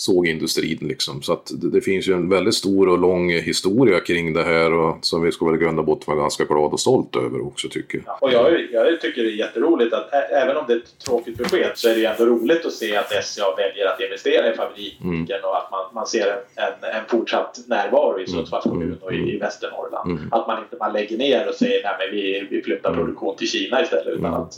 sågindustrin 0.00 0.78
liksom. 0.80 1.22
Så 1.22 1.40
det, 1.50 1.70
det 1.70 1.80
finns 1.80 2.08
ju 2.08 2.12
en 2.12 2.28
väldigt 2.28 2.54
stor 2.54 2.88
och 2.88 2.98
lång 2.98 3.30
historia 3.30 4.00
kring 4.00 4.32
det 4.32 4.42
här 4.42 4.72
och 4.72 4.96
som 5.02 5.22
vi 5.22 5.32
ska 5.32 5.44
väl 5.46 5.54
i 5.54 5.58
grund 5.58 5.78
och 5.78 5.84
botten 5.84 6.04
vara 6.06 6.20
ganska 6.20 6.44
glad 6.44 6.72
och 6.72 6.80
stolt 6.80 7.16
över 7.16 7.46
också 7.46 7.68
tycker 7.68 7.98
jag. 7.98 8.04
Ja, 8.06 8.18
Och 8.20 8.32
jag, 8.32 8.66
jag 8.72 9.00
tycker 9.00 9.22
det 9.22 9.28
är 9.28 9.32
jätteroligt 9.32 9.92
att 9.94 10.12
ä- 10.12 10.28
även 10.42 10.56
om 10.56 10.64
det 10.66 10.72
är 10.72 10.76
ett 10.76 10.98
tråkigt 11.06 11.38
besked 11.38 11.70
så 11.74 11.88
är 11.88 11.94
det 11.94 12.00
ju 12.00 12.06
ändå 12.06 12.26
roligt 12.26 12.66
att 12.66 12.72
se 12.72 12.96
att 12.96 13.24
SCA 13.24 13.44
väljer 13.56 13.86
att 13.86 14.00
investera 14.00 14.52
i 14.52 14.56
fabriken 14.56 15.44
och 15.44 15.56
att 15.56 15.70
man, 15.70 15.84
man 15.94 16.06
ser 16.06 16.26
en, 16.26 16.64
en, 16.64 16.94
en 17.00 17.04
fortsatt 17.08 17.58
närvaro 17.66 18.20
i 18.20 18.26
Sundsvalls 18.26 18.64
kommun 18.64 18.98
och 19.02 19.12
i, 19.14 19.16
i 19.34 19.38
Västernorrland. 19.38 20.10
Mm. 20.10 20.28
Att 20.32 20.46
man 20.46 20.58
inte 20.62 20.76
man 20.80 20.92
lägger 20.92 21.18
ner 21.18 21.48
och 21.48 21.54
säger 21.54 21.82
nej 21.82 21.92
men 21.98 22.16
vi, 22.16 22.46
vi 22.50 22.62
flyttar 22.62 22.94
produktion 22.94 23.36
till 23.36 23.48
Kina 23.48 23.82
istället 23.82 24.06
utan 24.06 24.24
Mm. 24.24 24.40
att 24.42 24.56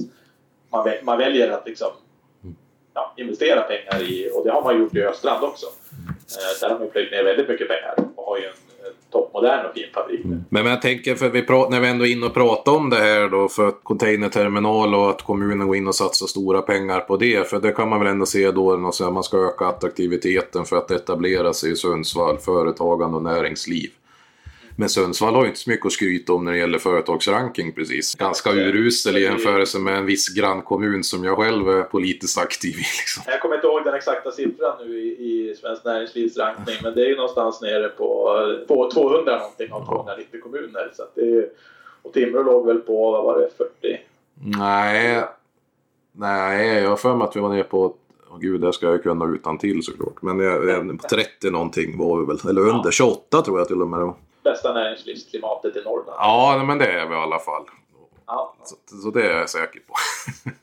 man, 0.72 0.88
man 1.02 1.18
väljer 1.18 1.50
att 1.50 1.66
liksom 1.68 1.88
ja, 2.94 3.14
investera 3.16 3.60
pengar 3.60 4.02
i, 4.02 4.30
och 4.34 4.44
det 4.44 4.52
har 4.52 4.62
man 4.62 4.78
gjort 4.78 4.96
i 4.96 5.02
Östrand 5.02 5.44
också. 5.44 5.66
Eh, 5.66 6.60
där 6.60 6.70
har 6.70 6.78
man 6.78 6.90
plöjt 6.90 7.10
ner 7.10 7.24
väldigt 7.24 7.48
mycket 7.48 7.68
pengar 7.68 7.94
och 8.16 8.24
har 8.24 8.38
ju 8.38 8.44
en, 8.44 8.86
en 8.86 8.92
toppmodern 9.10 9.66
och 9.66 9.74
fin 9.74 9.86
fabrik. 9.94 10.24
Mm. 10.24 10.44
Men, 10.48 10.66
jag 10.66 10.82
tänker, 10.82 11.14
för 11.14 11.28
vi 11.28 11.42
pratar, 11.42 11.70
när 11.70 11.80
vi 11.80 11.88
ändå 11.88 12.06
är 12.06 12.12
inne 12.12 12.26
och 12.26 12.34
pratar 12.34 12.72
om 12.72 12.90
det 12.90 12.96
här 12.96 13.28
då, 13.28 13.48
för 13.48 13.70
containerterminal 13.70 14.94
och 14.94 15.10
att 15.10 15.22
kommunen 15.22 15.66
går 15.66 15.76
in 15.76 15.88
och 15.88 15.94
satsar 15.94 16.26
stora 16.26 16.62
pengar 16.62 17.00
på 17.00 17.16
det. 17.16 17.48
För 17.48 17.60
det 17.60 17.72
kan 17.72 17.88
man 17.88 17.98
väl 17.98 18.08
ändå 18.08 18.26
se 18.26 18.50
då, 18.50 18.72
att 18.72 19.12
man 19.12 19.22
ska 19.22 19.38
öka 19.38 19.66
attraktiviteten 19.66 20.64
för 20.64 20.76
att 20.76 20.90
etablera 20.90 21.52
sig 21.52 21.72
i 21.72 21.76
Sundsvall, 21.76 22.38
företagande 22.38 23.16
och 23.16 23.22
näringsliv. 23.22 23.90
Men 24.76 24.88
Sundsvall 24.88 25.34
har 25.34 25.42
ju 25.42 25.48
inte 25.48 25.60
så 25.60 25.70
mycket 25.70 25.86
att 25.86 25.92
skryta 25.92 26.32
om 26.32 26.44
när 26.44 26.52
det 26.52 26.58
gäller 26.58 26.78
företagsranking 26.78 27.72
precis. 27.72 28.14
Ganska 28.14 28.50
urusel 28.50 29.16
i 29.16 29.22
jämförelse 29.22 29.78
med 29.78 29.96
en 29.96 30.06
viss 30.06 30.28
grannkommun 30.28 31.04
som 31.04 31.24
jag 31.24 31.36
själv 31.36 31.68
är 31.68 31.82
politiskt 31.82 32.38
aktiv 32.38 32.70
i. 32.70 32.76
Liksom. 32.76 33.22
Jag 33.26 33.40
kommer 33.40 33.54
inte 33.54 33.66
ihåg 33.66 33.84
den 33.84 33.94
exakta 33.94 34.30
siffran 34.30 34.86
nu 34.86 34.98
i, 34.98 35.08
i 35.08 35.54
Svenskt 35.56 35.84
Näringslivs 35.84 36.36
rankning 36.36 36.76
men 36.82 36.94
det 36.94 37.00
är 37.00 37.08
ju 37.08 37.16
någonstans 37.16 37.60
nere 37.60 37.88
på, 37.88 38.06
på 38.68 38.90
200 38.90 39.38
någonting 39.38 39.72
av 39.72 39.86
290 39.86 40.40
kommuner. 40.42 40.90
Så 40.94 41.02
det 41.14 41.20
är, 41.20 41.48
och 42.02 42.12
Timrå 42.12 42.42
låg 42.42 42.66
väl 42.66 42.78
på, 42.78 43.10
vad 43.10 43.24
var 43.24 43.38
det, 43.38 43.48
40? 43.56 44.00
Nej, 44.34 45.24
nej 46.12 46.82
jag 46.82 46.88
har 46.88 46.96
för 46.96 47.16
mig 47.16 47.24
att 47.24 47.36
vi 47.36 47.40
var 47.40 47.48
nere 47.48 47.64
på 47.64 47.94
Åh 48.32 48.38
gud, 48.40 48.60
det 48.60 48.72
ska 48.72 48.86
jag 48.86 49.02
kunna 49.02 49.34
utan 49.34 49.58
till 49.58 49.82
såklart. 49.82 50.22
Men 50.22 50.40
jag, 50.40 51.00
30 51.10 51.50
någonting 51.50 51.98
var 51.98 52.20
vi 52.20 52.26
väl. 52.26 52.50
Eller 52.50 52.68
under 52.68 52.90
28 52.90 53.42
tror 53.42 53.58
jag 53.58 53.68
till 53.68 53.82
och 53.82 53.88
med. 53.88 54.00
Då. 54.00 54.16
Bästa 54.44 54.72
näringslivsklimatet 54.72 55.76
i 55.76 55.82
Norrland. 55.84 56.18
Ja, 56.18 56.64
men 56.66 56.78
det 56.78 56.86
är 56.86 57.06
vi 57.06 57.14
i 57.14 57.18
alla 57.18 57.38
fall. 57.38 57.62
Ja. 58.26 58.54
Så, 58.64 58.96
så 58.96 59.10
det 59.10 59.22
är 59.22 59.38
jag 59.38 59.50
säker 59.50 59.80
på. 59.80 59.94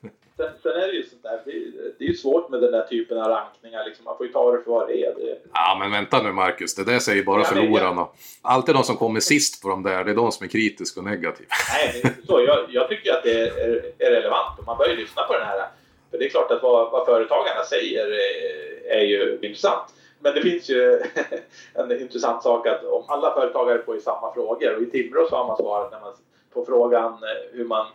Sen, 0.37 0.49
sen, 0.63 0.71
är 0.71 0.87
det 0.87 0.93
ju 0.93 1.03
sånt 1.03 1.23
där, 1.23 1.41
det 1.45 1.51
är, 1.51 1.93
det 1.97 2.03
är 2.03 2.07
ju 2.07 2.15
svårt 2.15 2.49
med 2.49 2.61
den 2.61 2.71
där 2.71 2.87
typen 2.87 3.17
av 3.17 3.27
rankningar. 3.27 3.85
Liksom. 3.85 4.05
Man 4.05 4.17
får 4.17 4.25
ju 4.25 4.31
ta 4.31 4.51
det 4.51 4.63
för 4.63 4.71
vad 4.71 4.87
det 4.87 5.05
är. 5.05 5.15
Det... 5.15 5.37
Ja, 5.53 5.77
men 5.79 5.91
vänta 5.91 6.23
nu 6.23 6.31
Marcus. 6.31 6.75
Det 6.75 6.83
där 6.83 6.99
säger 6.99 7.23
bara 7.23 7.39
ja, 7.39 7.45
förlorarna. 7.45 8.07
Alltid 8.41 8.75
de 8.75 8.83
som 8.83 8.97
kommer 8.97 9.19
sist 9.19 9.61
på 9.61 9.69
de 9.69 9.83
där, 9.83 10.03
det 10.03 10.11
är 10.11 10.15
de 10.15 10.31
som 10.31 10.43
är 10.43 10.49
kritiska 10.49 10.99
och 10.99 11.05
negativa. 11.05 11.49
Nej, 11.73 11.91
det 11.93 12.07
är 12.07 12.11
inte 12.11 12.27
så. 12.27 12.41
Jag, 12.41 12.65
jag 12.69 12.89
tycker 12.89 13.13
att 13.13 13.23
det 13.23 13.41
är, 13.41 13.83
är 13.99 14.11
relevant 14.11 14.59
och 14.59 14.65
man 14.65 14.77
bör 14.77 14.87
ju 14.87 14.95
lyssna 14.95 15.23
på 15.23 15.33
den 15.33 15.45
här 15.45 15.67
för 16.11 16.17
det 16.17 16.25
är 16.25 16.29
klart 16.29 16.51
att 16.51 16.63
vad, 16.63 16.91
vad 16.91 17.05
företagarna 17.05 17.63
säger 17.63 18.11
eh, 18.11 18.97
är, 18.97 19.01
ju 19.01 19.39
intressant. 19.41 19.93
Men 20.19 20.35
det 20.35 20.41
finns 20.41 20.69
ju 20.69 21.01
en 21.73 22.01
intressant 22.01 22.43
sak 22.43 22.67
att 22.67 22.83
om 22.83 23.03
alla 23.07 23.33
företagare 23.33 23.81
får 23.81 23.95
ju 23.95 24.01
samma 24.01 24.33
frågor. 24.33 24.75
Och 24.75 24.81
i 24.81 24.85
Timrå 24.85 25.27
så 25.29 25.35
har 25.35 25.47
man 25.47 25.57
svarat 25.57 25.91
när 25.91 25.99
man, 25.99 26.13
på 26.53 26.65
frågan 26.65 27.13
eh, 27.13 27.57
hur 27.57 27.65
man 27.65 27.87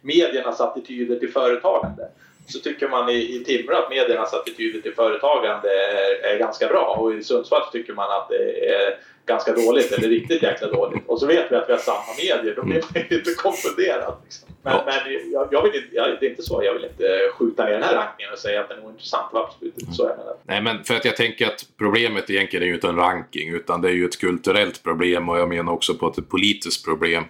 mediernas 0.00 0.60
attityder 0.60 1.16
till 1.16 1.32
företagande. 1.32 2.08
Så 2.48 2.58
tycker 2.58 2.88
man 2.88 3.08
i, 3.08 3.36
i 3.36 3.44
Timrå 3.44 3.76
att 3.76 3.90
mediernas 3.90 4.34
attityder 4.34 4.80
till 4.80 4.94
företagande 4.94 5.68
är, 5.68 6.34
är 6.34 6.38
ganska 6.38 6.66
bra. 6.66 6.96
Och 7.00 7.14
i 7.14 7.22
Sundsvall 7.22 7.62
tycker 7.72 7.92
man 7.92 8.10
att 8.10 8.28
det 8.28 8.68
är 8.68 8.98
ganska 9.26 9.52
dåligt 9.52 9.92
eller 9.92 10.08
riktigt 10.08 10.42
jäkla 10.42 10.68
dåligt. 10.68 11.02
Och 11.06 11.20
så 11.20 11.26
vet 11.26 11.52
vi 11.52 11.56
att 11.56 11.68
vi 11.68 11.72
har 11.72 11.80
samma 11.80 12.14
medier, 12.18 12.54
då 12.56 12.62
blir 12.62 12.82
man 12.94 13.02
ju 13.10 13.18
inte 13.18 13.34
konfunderad. 13.34 14.14
Liksom. 14.24 14.48
Men, 14.62 14.72
ja. 14.72 14.82
men 14.86 15.32
jag, 15.32 15.48
jag, 15.50 15.62
vill 15.62 15.74
inte, 15.74 15.96
jag, 15.96 16.16
det 16.20 16.26
är 16.26 16.30
inte 16.30 16.42
så, 16.42 16.64
jag 16.64 16.72
vill 16.74 16.84
inte 16.84 17.18
skjuta 17.38 17.64
ner 17.64 17.72
den 17.72 17.82
här 17.82 17.94
rankningen 17.94 18.32
och 18.32 18.38
säga 18.38 18.60
att 18.60 18.68
den 18.68 18.78
är 18.78 18.84
ointressant. 18.86 19.30
Det 19.30 19.34
var 19.38 19.44
absolut 19.44 19.78
inte 19.78 19.92
så 19.92 20.02
jag 20.02 20.18
menar. 20.18 20.36
Nej, 20.42 20.62
men 20.62 20.84
för 20.84 20.94
att 20.94 21.04
jag 21.04 21.16
tänker 21.16 21.46
att 21.46 21.66
problemet 21.78 22.30
egentligen 22.30 22.62
är 22.62 22.66
ju 22.66 22.74
inte 22.74 22.88
en 22.88 22.96
ranking, 22.96 23.48
utan 23.48 23.80
det 23.80 23.88
är 23.88 23.92
ju 23.92 24.04
ett 24.04 24.20
kulturellt 24.20 24.82
problem 24.82 25.28
och 25.28 25.38
jag 25.38 25.48
menar 25.48 25.72
också 25.72 25.94
på 25.94 26.06
ett 26.06 26.28
politiskt 26.28 26.84
problem. 26.84 27.24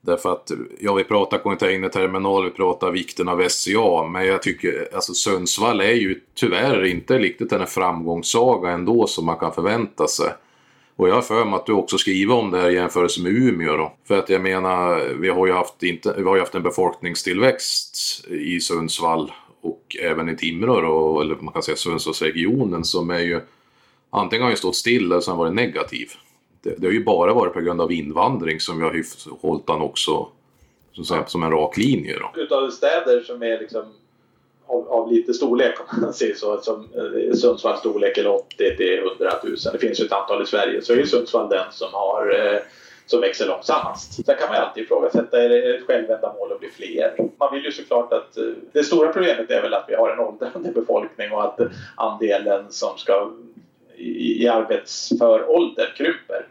Därför 0.00 0.32
att, 0.32 0.50
ja 0.80 0.94
vi 0.94 1.04
pratar 1.04 1.38
containerterminal, 1.38 2.44
vi 2.44 2.50
pratar 2.50 2.90
vikten 2.90 3.28
av 3.28 3.48
SCA, 3.48 4.06
men 4.12 4.26
jag 4.26 4.42
tycker, 4.42 4.88
alltså 4.94 5.14
Sundsvall 5.14 5.80
är 5.80 5.94
ju 5.94 6.20
tyvärr 6.34 6.84
inte 6.84 7.18
riktigt 7.18 7.50
den 7.50 7.66
framgångssaga 7.66 8.70
ändå 8.70 9.06
som 9.06 9.26
man 9.26 9.36
kan 9.36 9.54
förvänta 9.54 10.06
sig. 10.06 10.32
Och 10.96 11.08
jag 11.08 11.14
har 11.14 11.22
för 11.22 11.44
mig 11.44 11.54
att 11.54 11.66
du 11.66 11.72
också 11.72 11.98
skriver 11.98 12.34
om 12.34 12.50
det 12.50 12.58
här 12.58 12.70
i 12.70 12.74
jämförelse 12.74 13.22
med 13.22 13.32
Umeå 13.32 13.76
då. 13.76 13.92
För 14.04 14.18
att 14.18 14.28
jag 14.28 14.42
menar, 14.42 15.14
vi 15.20 15.28
har 15.28 15.46
ju 15.46 15.52
haft, 15.52 15.82
inte, 15.82 16.14
vi 16.16 16.22
har 16.22 16.38
haft 16.38 16.54
en 16.54 16.62
befolkningstillväxt 16.62 18.24
i 18.28 18.60
Sundsvall 18.60 19.32
och 19.60 19.96
även 20.02 20.28
i 20.28 20.36
Timrå 20.36 20.80
då, 20.80 21.20
eller 21.20 21.34
man 21.34 21.52
kan 21.52 21.62
säga 21.62 21.76
Sundsvallsregionen 21.76 22.84
som 22.84 23.10
är 23.10 23.20
ju 23.20 23.40
antingen 24.10 24.42
har 24.42 24.50
ju 24.50 24.56
stått 24.56 24.76
still 24.76 25.04
eller 25.04 25.20
så 25.20 25.30
har 25.30 25.38
varit 25.38 25.54
negativ. 25.54 26.08
Det, 26.62 26.74
det, 26.78 26.86
har 26.86 26.92
ju 26.92 27.04
bara 27.04 27.34
varit 27.34 27.52
på 27.52 27.60
grund 27.60 27.80
av 27.80 27.92
invandring 27.92 28.60
som 28.60 28.78
vi 28.78 28.84
har 28.84 29.02
hållit 29.40 29.66
den 29.66 29.80
också 29.80 30.28
så 30.92 31.04
säga, 31.04 31.26
som 31.26 31.42
en 31.42 31.50
rak 31.50 31.76
linje. 31.76 32.18
Då. 32.18 32.40
Utav 32.40 32.70
städer 32.70 33.20
som 33.20 33.42
är 33.42 33.60
liksom 33.60 33.84
av, 34.66 34.88
av, 34.88 35.12
lite 35.12 35.34
storlek 35.34 35.74
om 35.80 36.00
man 36.00 36.12
säger 36.12 36.34
så. 36.34 36.60
Som 36.60 36.88
eh, 36.94 37.34
Sundsvalls 37.34 37.80
storlek 37.80 38.18
är 38.18 38.26
80 38.26 38.76
till 38.76 38.98
100 38.98 39.30
000. 39.44 39.56
Det 39.72 39.78
finns 39.78 40.00
ju 40.00 40.04
ett 40.04 40.12
antal 40.12 40.42
i 40.42 40.46
Sverige. 40.46 40.82
Så 40.82 40.92
är 40.92 41.04
Sundsvall 41.04 41.48
den 41.48 41.72
som 41.72 41.88
har 41.92 42.30
eh, 42.30 42.60
som 43.06 43.20
växer 43.20 43.46
långsammast. 43.46 44.26
Sen 44.26 44.36
kan 44.38 44.48
man 44.48 44.56
ju 44.56 44.62
alltid 44.62 44.84
ifrågasätta, 44.84 45.42
är 45.42 45.48
det 45.48 45.76
ett 45.76 45.86
självändamål 45.86 46.52
att 46.52 46.60
bli 46.60 46.68
fler? 46.68 47.14
Man 47.38 47.54
vill 47.54 47.64
ju 47.64 47.72
såklart 47.72 48.12
att... 48.12 48.36
Eh, 48.36 48.44
det 48.72 48.84
stora 48.84 49.12
problemet 49.12 49.50
är 49.50 49.62
väl 49.62 49.74
att 49.74 49.84
vi 49.88 49.94
har 49.94 50.10
en 50.10 50.18
åldrande 50.18 50.72
befolkning 50.72 51.32
och 51.32 51.44
att 51.44 51.60
andelen 51.96 52.72
som 52.72 52.98
ska 52.98 53.32
i, 53.96 54.42
i 54.44 54.48
arbetsför 54.48 55.50
ålder 55.50 55.94
krymper. 55.96 56.46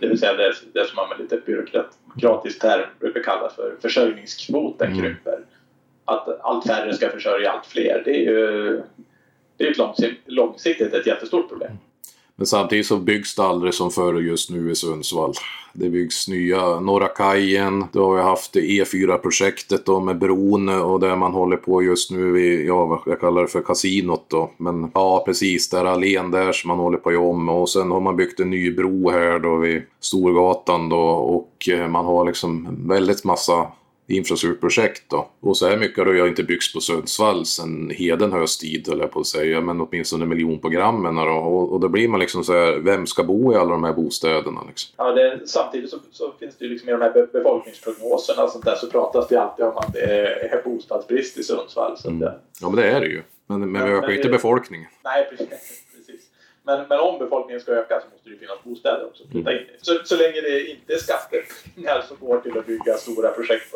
Det, 0.00 0.06
vill 0.08 0.18
säga 0.18 0.32
det, 0.32 0.54
det 0.72 0.86
som 0.86 0.96
man 0.96 1.08
med 1.08 1.18
lite 1.18 1.36
byråkratisk 1.36 2.60
term 2.60 2.86
brukar 3.00 3.22
kallas 3.22 3.54
för 3.54 3.76
försörjningskvoten 3.80 4.92
mm. 4.92 5.00
krymper 5.00 5.38
att 6.04 6.40
allt 6.40 6.66
färre 6.66 6.94
ska 6.94 7.10
försörja 7.10 7.50
allt 7.50 7.66
fler. 7.66 8.02
Det 8.04 8.10
är 8.10 8.20
ju 8.20 8.82
det 9.56 9.66
är 9.66 9.70
ett 9.70 10.14
långsiktigt 10.26 10.94
ett 10.94 11.06
jättestort 11.06 11.48
problem. 11.48 11.72
Men 12.40 12.46
samtidigt 12.46 12.86
så 12.86 12.96
byggs 12.96 13.34
det 13.34 13.42
aldrig 13.42 13.74
som 13.74 13.90
förr 13.90 14.20
just 14.20 14.50
nu 14.50 14.70
i 14.70 14.74
Sundsvall. 14.74 15.32
Det 15.72 15.88
byggs 15.88 16.28
nya 16.28 16.80
Norra 16.80 17.08
kajen, 17.08 17.84
då 17.92 18.04
har 18.04 18.16
vi 18.16 18.22
haft 18.22 18.56
E4-projektet 18.56 19.80
e 19.80 19.82
då 19.86 20.00
med 20.00 20.18
bron 20.18 20.68
och 20.68 21.00
där 21.00 21.16
man 21.16 21.32
håller 21.32 21.56
på 21.56 21.82
just 21.82 22.10
nu 22.10 22.32
vid, 22.32 22.66
ja 22.66 23.02
jag 23.06 23.20
kallar 23.20 23.42
det 23.42 23.48
för 23.48 23.62
kasinot 23.62 24.24
då. 24.28 24.50
Men 24.56 24.90
ja 24.94 25.22
precis, 25.26 25.70
där 25.70 25.84
allén 25.84 26.30
där 26.30 26.52
som 26.52 26.68
man 26.68 26.78
håller 26.78 26.98
på 26.98 27.10
om 27.10 27.48
och 27.48 27.68
sen 27.68 27.90
har 27.90 28.00
man 28.00 28.16
byggt 28.16 28.40
en 28.40 28.50
ny 28.50 28.70
bro 28.70 29.10
här 29.10 29.38
då 29.38 29.56
vid 29.56 29.82
Storgatan 30.00 30.88
då 30.88 31.00
och 31.08 31.68
eh, 31.68 31.88
man 31.88 32.04
har 32.04 32.24
liksom 32.24 32.68
väldigt 32.88 33.24
massa 33.24 33.66
infrastrukturprojekt 34.16 35.02
då. 35.08 35.28
Och 35.40 35.56
så 35.56 35.68
här 35.68 35.76
mycket 35.76 35.98
har 35.98 36.12
det 36.12 36.28
inte 36.28 36.42
byggts 36.42 36.72
på 36.72 36.80
Sundsvall 36.80 37.46
sen 37.46 37.90
Hedenhös 37.90 38.58
tid, 38.58 38.88
höll 38.88 38.98
jag 38.98 39.10
på 39.10 39.20
att 39.20 39.26
säga, 39.26 39.60
men 39.60 39.80
åtminstone 39.80 40.26
miljonprogrammen 40.26 41.16
då. 41.16 41.22
Och, 41.22 41.72
och 41.72 41.80
då 41.80 41.88
blir 41.88 42.08
man 42.08 42.20
liksom 42.20 42.44
så 42.44 42.52
här, 42.52 42.78
vem 42.78 43.06
ska 43.06 43.24
bo 43.24 43.52
i 43.52 43.56
alla 43.56 43.70
de 43.70 43.84
här 43.84 43.92
bostäderna 43.92 44.60
liksom? 44.68 44.94
Ja, 44.96 45.12
det, 45.12 45.40
samtidigt 45.46 45.90
så, 45.90 45.98
så, 46.12 46.32
finns 46.40 46.56
det 46.58 46.64
ju 46.64 46.70
liksom 46.70 46.88
i 46.88 46.92
de 46.92 47.00
här 47.00 47.26
befolkningsprognoserna 47.32 48.42
och 48.42 48.50
sånt 48.50 48.64
där 48.64 48.74
så 48.74 48.86
pratas 48.86 49.28
det 49.28 49.36
alltid 49.42 49.64
om 49.64 49.76
att 49.76 49.92
det 49.92 50.00
är 50.00 50.62
bostadsbrist 50.64 51.38
i 51.38 51.42
Sundsvall. 51.42 51.98
Så 51.98 52.08
mm. 52.08 52.20
det... 52.20 52.38
Ja, 52.60 52.68
men 52.68 52.76
det 52.76 52.90
är 52.90 53.00
det 53.00 53.06
ju. 53.06 53.22
Men, 53.46 53.60
men, 53.60 53.72
men 53.72 53.88
vi 53.88 53.92
ökar 53.92 54.10
ju 54.10 54.16
inte 54.16 54.28
befolkningen. 54.28 54.86
Nej, 55.04 55.28
precis. 55.30 55.79
Men, 56.62 56.88
men 56.88 57.00
om 57.00 57.18
befolkningen 57.18 57.60
ska 57.60 57.72
öka 57.72 58.00
så 58.00 58.06
måste 58.12 58.30
det 58.30 58.36
finnas 58.36 58.64
bostäder 58.64 59.06
också 59.06 59.24
att 59.24 59.30
flytta 59.30 59.52
in. 59.52 59.66
Så, 59.82 59.98
så 60.04 60.16
länge 60.16 60.40
det 60.40 60.70
inte 60.70 60.92
är 60.92 60.98
skattepengar 60.98 62.02
som 62.08 62.16
går 62.20 62.40
till 62.40 62.58
att 62.58 62.66
bygga 62.66 62.94
stora 62.94 63.30
projekt 63.30 63.74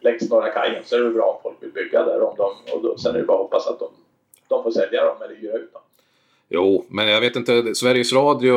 längs 0.00 0.30
Norra 0.30 0.50
kajen 0.50 0.84
så 0.84 0.96
är 0.96 1.00
det 1.00 1.10
bra 1.10 1.24
om 1.24 1.42
folk 1.42 1.62
vill 1.62 1.72
bygga 1.72 2.04
där. 2.04 2.22
Om 2.22 2.34
de, 2.36 2.72
och 2.72 2.82
då, 2.82 2.98
sen 2.98 3.14
är 3.14 3.18
det 3.18 3.24
bara 3.24 3.36
att 3.36 3.42
hoppas 3.42 3.66
att 3.66 3.78
de, 3.78 3.88
de 4.48 4.62
får 4.62 4.70
sälja 4.70 5.04
dem 5.04 5.16
eller 5.22 5.34
hyra 5.34 5.56
ut 5.56 5.72
dem. 5.72 5.82
Jo, 6.48 6.84
men 6.88 7.08
jag 7.08 7.20
vet 7.20 7.36
inte. 7.36 7.74
Sveriges 7.74 8.12
Radio 8.12 8.56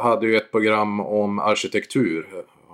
hade 0.00 0.26
ju 0.26 0.36
ett 0.36 0.50
program 0.50 1.00
om 1.00 1.38
arkitektur. 1.38 2.26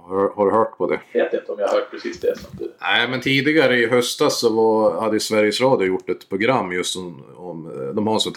Har, 0.03 0.33
har, 0.37 0.47
du 0.47 0.53
hört 0.53 0.79
på 0.79 0.87
det? 0.87 1.01
Jag 1.13 1.25
vet 1.25 1.35
inte 1.35 1.53
om 1.53 1.59
jag 1.59 1.69
har 1.69 1.75
hört 1.75 1.91
precis 1.91 2.21
det. 2.21 2.35
Du... 2.53 2.73
Nej, 2.81 3.09
men 3.09 3.21
tidigare 3.21 3.79
i 3.79 3.87
höstas 3.87 4.41
så 4.41 4.53
var, 4.55 5.01
hade 5.01 5.21
Sveriges 5.21 5.61
Radio 5.61 5.87
gjort 5.87 6.11
ett 6.11 6.29
program 6.29 6.73
just 6.73 6.97
om... 6.97 7.25
om 7.37 7.93
de 7.95 8.07
har 8.07 8.17
ett 8.17 8.23
sånt 8.23 8.37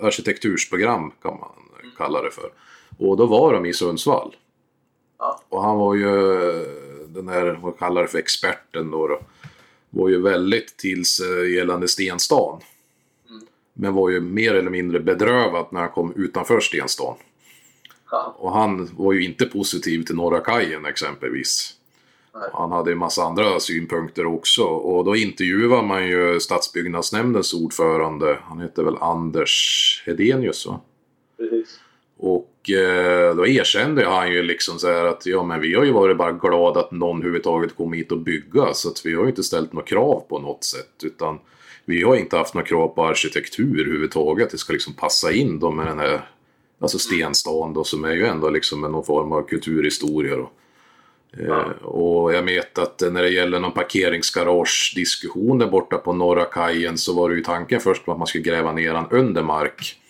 arkitektursprogram 0.00 1.12
kan 1.22 1.38
man 1.40 1.50
mm. 1.82 1.94
kalla 1.96 2.22
det 2.22 2.30
för. 2.30 2.50
Och 2.98 3.16
då 3.16 3.26
var 3.26 3.52
de 3.52 3.66
i 3.66 3.72
Sundsvall. 3.72 4.36
Ja. 5.18 5.40
Och 5.48 5.62
han 5.62 5.78
var 5.78 5.94
ju 5.94 6.08
den 7.06 7.28
här, 7.28 7.58
vad 7.62 7.78
kallar 7.78 8.02
det 8.02 8.08
för, 8.08 8.18
experten 8.18 8.90
då. 8.90 9.08
då 9.08 9.20
var 9.90 10.08
ju 10.08 10.22
väldigt 10.22 10.76
till 10.76 11.04
sig 11.04 11.54
gällande 11.54 11.88
Stenstan. 11.88 12.60
Mm. 13.28 13.42
Men 13.72 13.94
var 13.94 14.10
ju 14.10 14.20
mer 14.20 14.54
eller 14.54 14.70
mindre 14.70 15.00
bedrövad 15.00 15.66
när 15.70 15.80
han 15.80 15.90
kom 15.90 16.12
utanför 16.16 16.60
Stenstan. 16.60 17.14
Och 18.36 18.52
han 18.52 18.90
var 18.96 19.12
ju 19.12 19.24
inte 19.24 19.46
positiv 19.46 20.04
till 20.04 20.16
Norra 20.16 20.40
kajen 20.40 20.86
exempelvis. 20.86 21.74
Nej. 22.34 22.50
Han 22.52 22.72
hade 22.72 22.92
en 22.92 22.98
massa 22.98 23.22
andra 23.22 23.60
synpunkter 23.60 24.26
också. 24.26 24.62
Och 24.62 25.04
då 25.04 25.16
intervjuade 25.16 25.86
man 25.86 26.06
ju 26.06 26.40
stadsbyggnadsnämndens 26.40 27.54
ordförande. 27.54 28.38
Han 28.42 28.60
heter 28.60 28.82
väl 28.82 28.96
Anders 29.00 30.02
Hedenius 30.06 30.66
va? 30.66 30.80
Precis. 31.38 31.80
Och 32.16 32.70
eh, 32.70 33.36
då 33.36 33.46
erkände 33.46 34.06
han 34.06 34.32
ju 34.32 34.42
liksom 34.42 34.78
så 34.78 34.88
här 34.88 35.04
att 35.04 35.26
ja 35.26 35.42
men 35.42 35.60
vi 35.60 35.74
har 35.74 35.84
ju 35.84 35.92
varit 35.92 36.16
bara 36.16 36.32
glada 36.32 36.80
att 36.80 36.90
någon 36.90 37.16
överhuvudtaget 37.16 37.76
kom 37.76 37.92
hit 37.92 38.12
och 38.12 38.18
bygga. 38.18 38.74
Så 38.74 38.88
att 38.88 39.06
vi 39.06 39.14
har 39.14 39.22
ju 39.22 39.28
inte 39.28 39.42
ställt 39.42 39.72
några 39.72 39.86
krav 39.86 40.24
på 40.28 40.38
något 40.38 40.64
sätt. 40.64 41.04
Utan 41.04 41.38
vi 41.84 42.02
har 42.02 42.16
inte 42.16 42.36
haft 42.36 42.54
några 42.54 42.66
krav 42.66 42.88
på 42.88 43.04
arkitektur 43.04 43.80
överhuvudtaget. 43.80 44.50
Det 44.50 44.58
ska 44.58 44.72
liksom 44.72 44.94
passa 44.94 45.32
in 45.32 45.58
då 45.58 45.70
med 45.70 45.86
den 45.86 45.98
här 45.98 46.28
Alltså 46.84 46.98
Stenstan 46.98 47.72
då, 47.72 47.84
som 47.84 48.04
är 48.04 48.12
ju 48.12 48.26
ändå 48.26 48.50
liksom 48.50 48.80
någon 48.80 49.04
form 49.04 49.32
av 49.32 49.42
kulturhistoria. 49.42 50.36
Då. 50.36 50.50
Eh, 51.38 51.46
ja. 51.46 51.72
och 51.82 52.34
jag 52.34 52.42
vet 52.42 52.78
att 52.78 53.02
när 53.12 53.22
det 53.22 53.28
gäller 53.28 53.60
någon 53.60 53.72
parkeringsgarage-diskussion 53.72 55.58
där 55.58 55.66
borta 55.66 55.98
på 55.98 56.12
Norra 56.12 56.44
kajen 56.44 56.98
så 56.98 57.14
var 57.14 57.30
det 57.30 57.36
ju 57.36 57.42
tanken 57.42 57.80
först 57.80 58.08
att 58.08 58.18
man 58.18 58.26
skulle 58.26 58.44
gräva 58.44 58.72
ner 58.72 58.92
den 58.92 59.06
under 59.10 59.42
mark. 59.42 60.00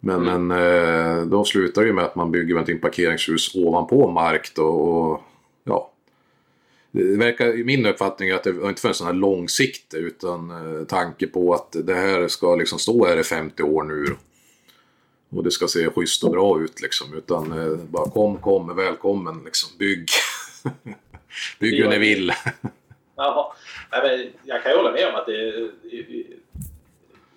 Men, 0.00 0.28
mm. 0.28 0.46
men 0.46 1.18
eh, 1.18 1.26
då 1.26 1.44
slutar 1.44 1.82
det 1.82 1.88
ju 1.88 1.94
med 1.94 2.04
att 2.04 2.16
man 2.16 2.32
bygger 2.32 2.54
någonting 2.54 2.80
parkeringshus 2.80 3.54
ovanpå 3.54 4.10
mark 4.10 4.52
då. 4.54 4.66
Och, 4.66 5.22
ja. 5.64 5.92
Det 6.90 7.16
verkar, 7.16 7.64
min 7.64 7.86
uppfattning 7.86 8.28
är 8.28 8.34
att 8.34 8.44
det 8.44 8.50
inte 8.50 8.94
sån 8.94 9.06
här 9.06 9.14
långsiktig 9.14 9.98
utan 9.98 10.50
eh, 10.50 10.84
tanke 10.86 11.26
på 11.26 11.54
att 11.54 11.76
det 11.84 11.94
här 11.94 12.28
ska 12.28 12.54
liksom 12.54 12.78
stå 12.78 13.06
här 13.06 13.16
i 13.16 13.22
50 13.22 13.62
år 13.62 13.82
nu. 13.82 14.16
Och 15.36 15.44
det 15.44 15.50
ska 15.50 15.68
se 15.68 15.90
schysst 15.90 16.24
och 16.24 16.30
bra 16.30 16.60
ut 16.60 16.82
liksom. 16.82 17.14
Utan 17.14 17.52
eh, 17.52 17.78
bara 17.78 18.10
kom, 18.10 18.38
kom, 18.38 18.76
välkommen 18.76 19.42
liksom. 19.44 19.78
Bygg. 19.78 20.08
Bygg 21.60 21.82
hur 21.82 21.88
ni 21.88 21.98
vill. 21.98 22.32
Jaha. 23.16 23.52
jag 24.44 24.62
kan 24.62 24.72
ju 24.72 24.76
hålla 24.78 24.92
med 24.92 25.08
om 25.08 25.14
att 25.14 25.26
det 25.26 25.70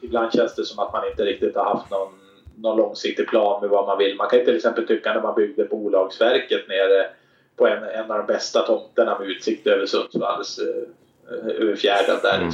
ibland 0.02 0.34
känns 0.34 0.56
det 0.56 0.66
som 0.66 0.80
att 0.80 0.94
man 0.94 1.08
inte 1.08 1.26
riktigt 1.26 1.56
har 1.56 1.64
haft 1.64 1.92
någon, 1.92 2.14
någon 2.56 2.78
långsiktig 2.78 3.28
plan 3.28 3.62
med 3.62 3.70
vad 3.70 3.88
man 3.88 3.98
vill. 3.98 4.16
Man 4.16 4.30
kan 4.30 4.40
ju 4.40 4.46
till 4.46 4.56
exempel 4.56 4.88
tycka 4.88 5.14
när 5.14 5.22
man 5.22 5.36
byggde 5.36 5.66
Bolagsverket 5.66 6.68
nere 6.68 7.10
på 7.56 7.68
en, 7.68 7.84
en 7.84 8.12
av 8.12 8.18
de 8.18 8.26
bästa 8.26 8.62
tomterna 8.62 9.20
med 9.20 9.28
utsikt 9.28 9.68
över 9.68 9.86
Sundsvalls, 9.86 10.60
eh, 10.60 11.62
över 11.62 11.76
fjärden 11.76 12.18
där 12.22 12.38
mm. 12.38 12.52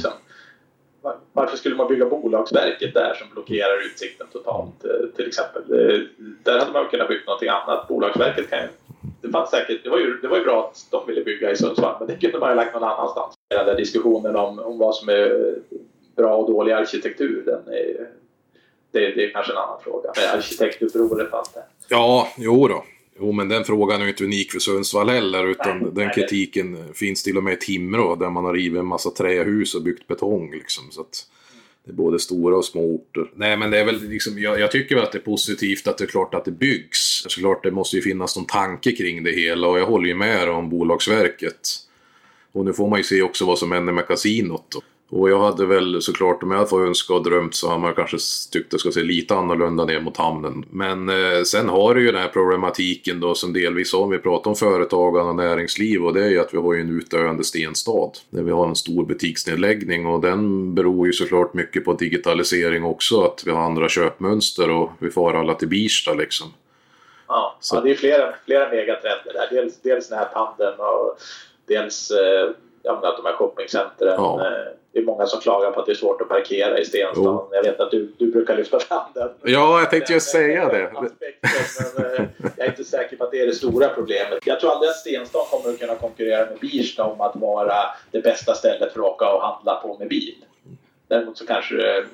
Varför 1.32 1.56
skulle 1.56 1.76
man 1.76 1.88
bygga 1.88 2.06
Bolagsverket 2.06 2.94
där 2.94 3.14
som 3.14 3.26
blockerar 3.32 3.86
utsikten 3.86 4.26
totalt 4.32 4.84
eh, 4.84 4.90
till 5.16 5.26
exempel? 5.26 5.62
Eh, 5.62 6.00
där 6.42 6.58
hade 6.58 6.72
man 6.72 6.88
kunnat 6.88 7.08
bygga 7.08 7.24
någonting 7.26 7.48
annat. 7.48 7.88
Bolagsverket 7.88 8.50
kan 8.50 8.58
ju 8.58 8.68
det, 9.22 9.28
fanns 9.32 9.50
säkert, 9.50 9.84
det, 9.84 9.90
var 9.90 9.98
ju, 9.98 10.18
det 10.22 10.28
var 10.28 10.36
ju 10.36 10.44
bra 10.44 10.64
att 10.64 10.86
de 10.90 11.06
ville 11.06 11.24
bygga 11.24 11.50
i 11.50 11.56
Sundsvall 11.56 11.96
men 11.98 12.08
det 12.08 12.16
kunde 12.16 12.38
man 12.38 12.50
ju 12.50 12.56
lagt 12.56 12.74
någon 12.74 12.84
annanstans. 12.84 13.34
Den 13.50 13.66
där 13.66 13.76
diskussionen 13.76 14.36
om, 14.36 14.58
om 14.58 14.78
vad 14.78 14.94
som 14.94 15.08
är 15.08 15.54
bra 16.16 16.36
och 16.36 16.52
dålig 16.52 16.72
arkitektur, 16.72 17.42
den 17.46 17.74
är, 17.74 18.08
det, 18.90 19.14
det 19.14 19.24
är 19.24 19.30
kanske 19.30 19.52
en 19.52 19.58
annan 19.58 19.80
fråga. 19.80 20.12
Men 20.16 20.38
arkitektupproret 20.38 21.30
fanns 21.30 21.52
det. 21.52 21.62
Ja, 21.88 22.28
jo 22.36 22.68
då. 22.68 22.84
Jo, 23.20 23.32
men 23.32 23.48
den 23.48 23.64
frågan 23.64 24.00
är 24.00 24.04
ju 24.04 24.10
inte 24.10 24.24
unik 24.24 24.52
för 24.52 24.58
Sundsvall 24.58 25.08
heller, 25.08 25.46
utan 25.46 25.78
nej, 25.78 25.90
den 25.92 26.10
kritiken 26.10 26.72
nej. 26.72 26.94
finns 26.94 27.22
till 27.22 27.36
och 27.36 27.44
med 27.44 27.52
i 27.52 27.56
Timrå, 27.56 28.16
där 28.16 28.30
man 28.30 28.44
har 28.44 28.52
rivit 28.52 28.78
en 28.78 28.86
massa 28.86 29.10
trähus 29.10 29.74
och 29.74 29.82
byggt 29.82 30.06
betong. 30.06 30.50
Liksom, 30.50 30.84
så 30.90 31.00
att 31.00 31.26
det 31.84 31.90
är 31.90 31.94
både 31.94 32.18
stora 32.18 32.56
och 32.56 32.64
små 32.64 32.94
orter. 32.94 33.30
Nej, 33.34 33.56
men 33.56 33.70
det 33.70 33.78
är 33.78 33.84
väl 33.84 34.08
liksom, 34.08 34.38
jag, 34.38 34.60
jag 34.60 34.70
tycker 34.70 34.94
väl 34.94 35.04
att 35.04 35.12
det 35.12 35.18
är 35.18 35.22
positivt 35.22 35.86
att 35.86 35.98
det 35.98 36.04
är 36.04 36.08
klart 36.08 36.34
att 36.34 36.44
det 36.44 36.50
byggs. 36.50 37.24
Såklart, 37.28 37.62
det 37.62 37.70
måste 37.70 37.96
ju 37.96 38.02
finnas 38.02 38.36
någon 38.36 38.46
tanke 38.46 38.92
kring 38.92 39.24
det 39.24 39.32
hela 39.32 39.68
och 39.68 39.78
jag 39.78 39.86
håller 39.86 40.08
ju 40.08 40.14
med 40.14 40.48
om 40.48 40.70
Bolagsverket. 40.70 41.68
Och 42.52 42.64
nu 42.64 42.72
får 42.72 42.88
man 42.88 42.98
ju 42.98 43.04
se 43.04 43.22
också 43.22 43.46
vad 43.46 43.58
som 43.58 43.72
händer 43.72 43.92
med 43.92 44.06
kasinot. 44.06 44.74
Och 45.10 45.30
jag 45.30 45.38
hade 45.38 45.66
väl 45.66 46.02
såklart, 46.02 46.42
om 46.42 46.50
jag 46.50 46.68
fått 46.68 46.86
önska 46.86 47.14
och 47.14 47.22
drömt 47.22 47.54
så 47.54 47.68
hade 47.68 47.80
man 47.80 47.94
kanske 47.94 48.16
tyckt 48.52 48.70
det 48.70 48.78
ska 48.78 48.90
se 48.90 49.02
lite 49.02 49.34
annorlunda 49.34 49.84
ner 49.84 50.00
mot 50.00 50.16
hamnen. 50.16 50.64
Men 50.70 51.08
eh, 51.08 51.42
sen 51.42 51.68
har 51.68 51.94
du 51.94 52.00
ju 52.00 52.12
den 52.12 52.22
här 52.22 52.28
problematiken 52.28 53.20
då 53.20 53.34
som 53.34 53.52
delvis 53.52 53.94
om 53.94 54.10
vi 54.10 54.18
pratar 54.18 54.50
om 54.50 54.56
företagande 54.56 55.30
och 55.30 55.36
näringsliv 55.36 56.04
och 56.04 56.14
det 56.14 56.24
är 56.24 56.28
ju 56.28 56.40
att 56.40 56.54
vi 56.54 56.58
har 56.58 56.74
ju 56.74 56.80
en 56.80 56.98
utdöende 56.98 57.44
stenstad. 57.44 58.10
Där 58.30 58.42
vi 58.42 58.50
har 58.50 58.68
en 58.68 58.76
stor 58.76 59.04
butiksnedläggning 59.04 60.06
och 60.06 60.20
den 60.20 60.74
beror 60.74 61.06
ju 61.06 61.12
såklart 61.12 61.54
mycket 61.54 61.84
på 61.84 61.92
digitalisering 61.92 62.84
också, 62.84 63.22
att 63.22 63.42
vi 63.46 63.50
har 63.50 63.60
andra 63.60 63.88
köpmönster 63.88 64.70
och 64.70 64.90
vi 64.98 65.10
får 65.10 65.34
alla 65.34 65.54
till 65.54 65.68
Birsta 65.68 66.14
liksom. 66.14 66.46
Ja, 67.28 67.58
ja 67.72 67.80
det 67.80 67.90
är 67.90 67.94
flera, 67.94 68.34
flera 68.44 68.68
megatrender 68.68 69.32
där. 69.32 69.48
Dels, 69.50 69.80
dels 69.80 70.10
näthandeln 70.10 70.74
och 70.78 71.18
dels 71.66 72.10
eh, 72.10 72.50
att 72.92 73.16
de 73.16 73.24
här 73.24 73.32
shoppingcentren. 73.32 74.14
Ja. 74.16 74.40
Eh, 74.40 74.72
det 74.96 75.02
är 75.02 75.04
många 75.04 75.26
som 75.26 75.40
klagar 75.40 75.70
på 75.70 75.80
att 75.80 75.86
det 75.86 75.92
är 75.92 75.96
svårt 75.96 76.20
att 76.20 76.28
parkera 76.28 76.78
i 76.78 76.84
Stenstaden. 76.84 77.48
Jag 77.52 77.62
vet 77.62 77.80
att 77.80 77.90
du, 77.90 78.12
du 78.18 78.30
brukar 78.30 78.56
lyfta 78.56 78.80
fram 78.80 79.04
den. 79.14 79.28
Ja, 79.42 79.80
jag 79.80 79.90
tänkte 79.90 80.12
just 80.12 80.30
säga 80.30 80.68
det. 80.68 80.86
Aspekten, 80.86 81.50
men, 81.96 82.06
eh, 82.06 82.24
jag 82.56 82.66
är 82.66 82.70
inte 82.70 82.84
säker 82.84 83.16
på 83.16 83.24
att 83.24 83.30
det 83.30 83.40
är 83.40 83.46
det 83.46 83.54
stora 83.54 83.88
problemet. 83.88 84.38
Jag 84.44 84.60
tror 84.60 84.70
aldrig 84.70 84.90
att 84.90 84.96
Stenstaden 84.96 85.46
kommer 85.50 85.74
att 85.74 85.80
kunna 85.80 85.94
konkurrera 85.94 86.50
med 86.50 86.58
Birsta 86.60 87.04
om 87.04 87.20
att 87.20 87.36
vara 87.36 87.74
det 88.10 88.20
bästa 88.20 88.54
stället 88.54 88.92
för 88.92 89.00
att 89.00 89.06
åka 89.06 89.32
och 89.32 89.42
handla 89.42 89.74
på 89.74 89.98
med 89.98 90.08
bil. 90.08 90.34
Däremot 91.08 91.38
så 91.38 91.46
kanske 91.46 92.04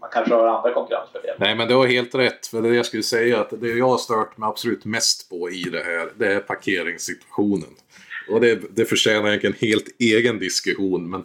man 0.00 0.10
kanske 0.12 0.34
har 0.34 0.46
andra 0.46 0.72
konkurrensfördelar. 0.72 1.36
Nej, 1.38 1.54
men 1.54 1.68
du 1.68 1.74
har 1.74 1.86
helt 1.86 2.14
rätt. 2.14 2.46
För 2.46 2.62
det 2.62 2.68
jag 2.68 2.86
skulle 2.86 3.02
säga 3.02 3.40
att 3.40 3.60
det 3.60 3.68
jag 3.68 3.88
har 3.88 3.98
stört 3.98 4.36
mig 4.36 4.48
absolut 4.48 4.84
mest 4.84 5.30
på 5.30 5.50
i 5.50 5.62
det 5.62 5.82
här, 5.82 6.12
det 6.18 6.32
är 6.32 6.40
parkeringssituationen. 6.40 7.74
Och 8.30 8.40
det, 8.40 8.60
det 8.70 8.84
förtjänar 8.84 9.28
egentligen 9.28 9.56
en 9.60 9.68
helt 9.68 9.86
egen 9.98 10.38
diskussion. 10.38 11.10
Men 11.10 11.24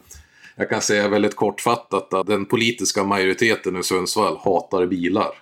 jag 0.55 0.69
kan 0.69 0.81
säga 0.81 1.07
väldigt 1.07 1.35
kortfattat 1.35 2.13
att 2.13 2.27
den 2.27 2.45
politiska 2.45 3.03
majoriteten 3.03 3.77
i 3.77 3.83
Sundsvall 3.83 4.37
hatar 4.37 4.85
bilar. 4.85 5.41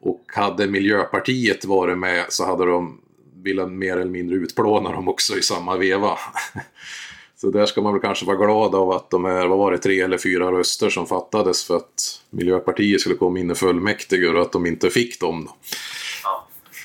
Och 0.00 0.24
hade 0.26 0.66
Miljöpartiet 0.66 1.64
varit 1.64 1.98
med 1.98 2.24
så 2.28 2.46
hade 2.46 2.66
de 2.66 3.00
velat 3.44 3.72
mer 3.72 3.92
eller 3.92 4.10
mindre 4.10 4.36
utplåna 4.36 4.92
dem 4.92 5.08
också 5.08 5.36
i 5.36 5.42
samma 5.42 5.76
veva. 5.76 6.18
Så 7.36 7.50
där 7.50 7.66
ska 7.66 7.82
man 7.82 7.92
väl 7.92 8.02
kanske 8.02 8.26
vara 8.26 8.36
glad 8.36 8.74
av 8.74 8.90
att 8.90 9.10
de 9.10 9.24
är, 9.24 9.46
vad 9.46 9.58
var 9.58 9.72
det, 9.72 9.78
tre 9.78 10.00
eller 10.00 10.18
fyra 10.18 10.52
röster 10.52 10.90
som 10.90 11.06
fattades 11.06 11.64
för 11.64 11.76
att 11.76 12.22
Miljöpartiet 12.30 13.00
skulle 13.00 13.14
komma 13.14 13.38
in 13.38 13.50
i 13.50 13.54
fullmäktige 13.54 14.28
och 14.28 14.42
att 14.42 14.52
de 14.52 14.66
inte 14.66 14.90
fick 14.90 15.20
dem. 15.20 15.44
Då. 15.44 15.56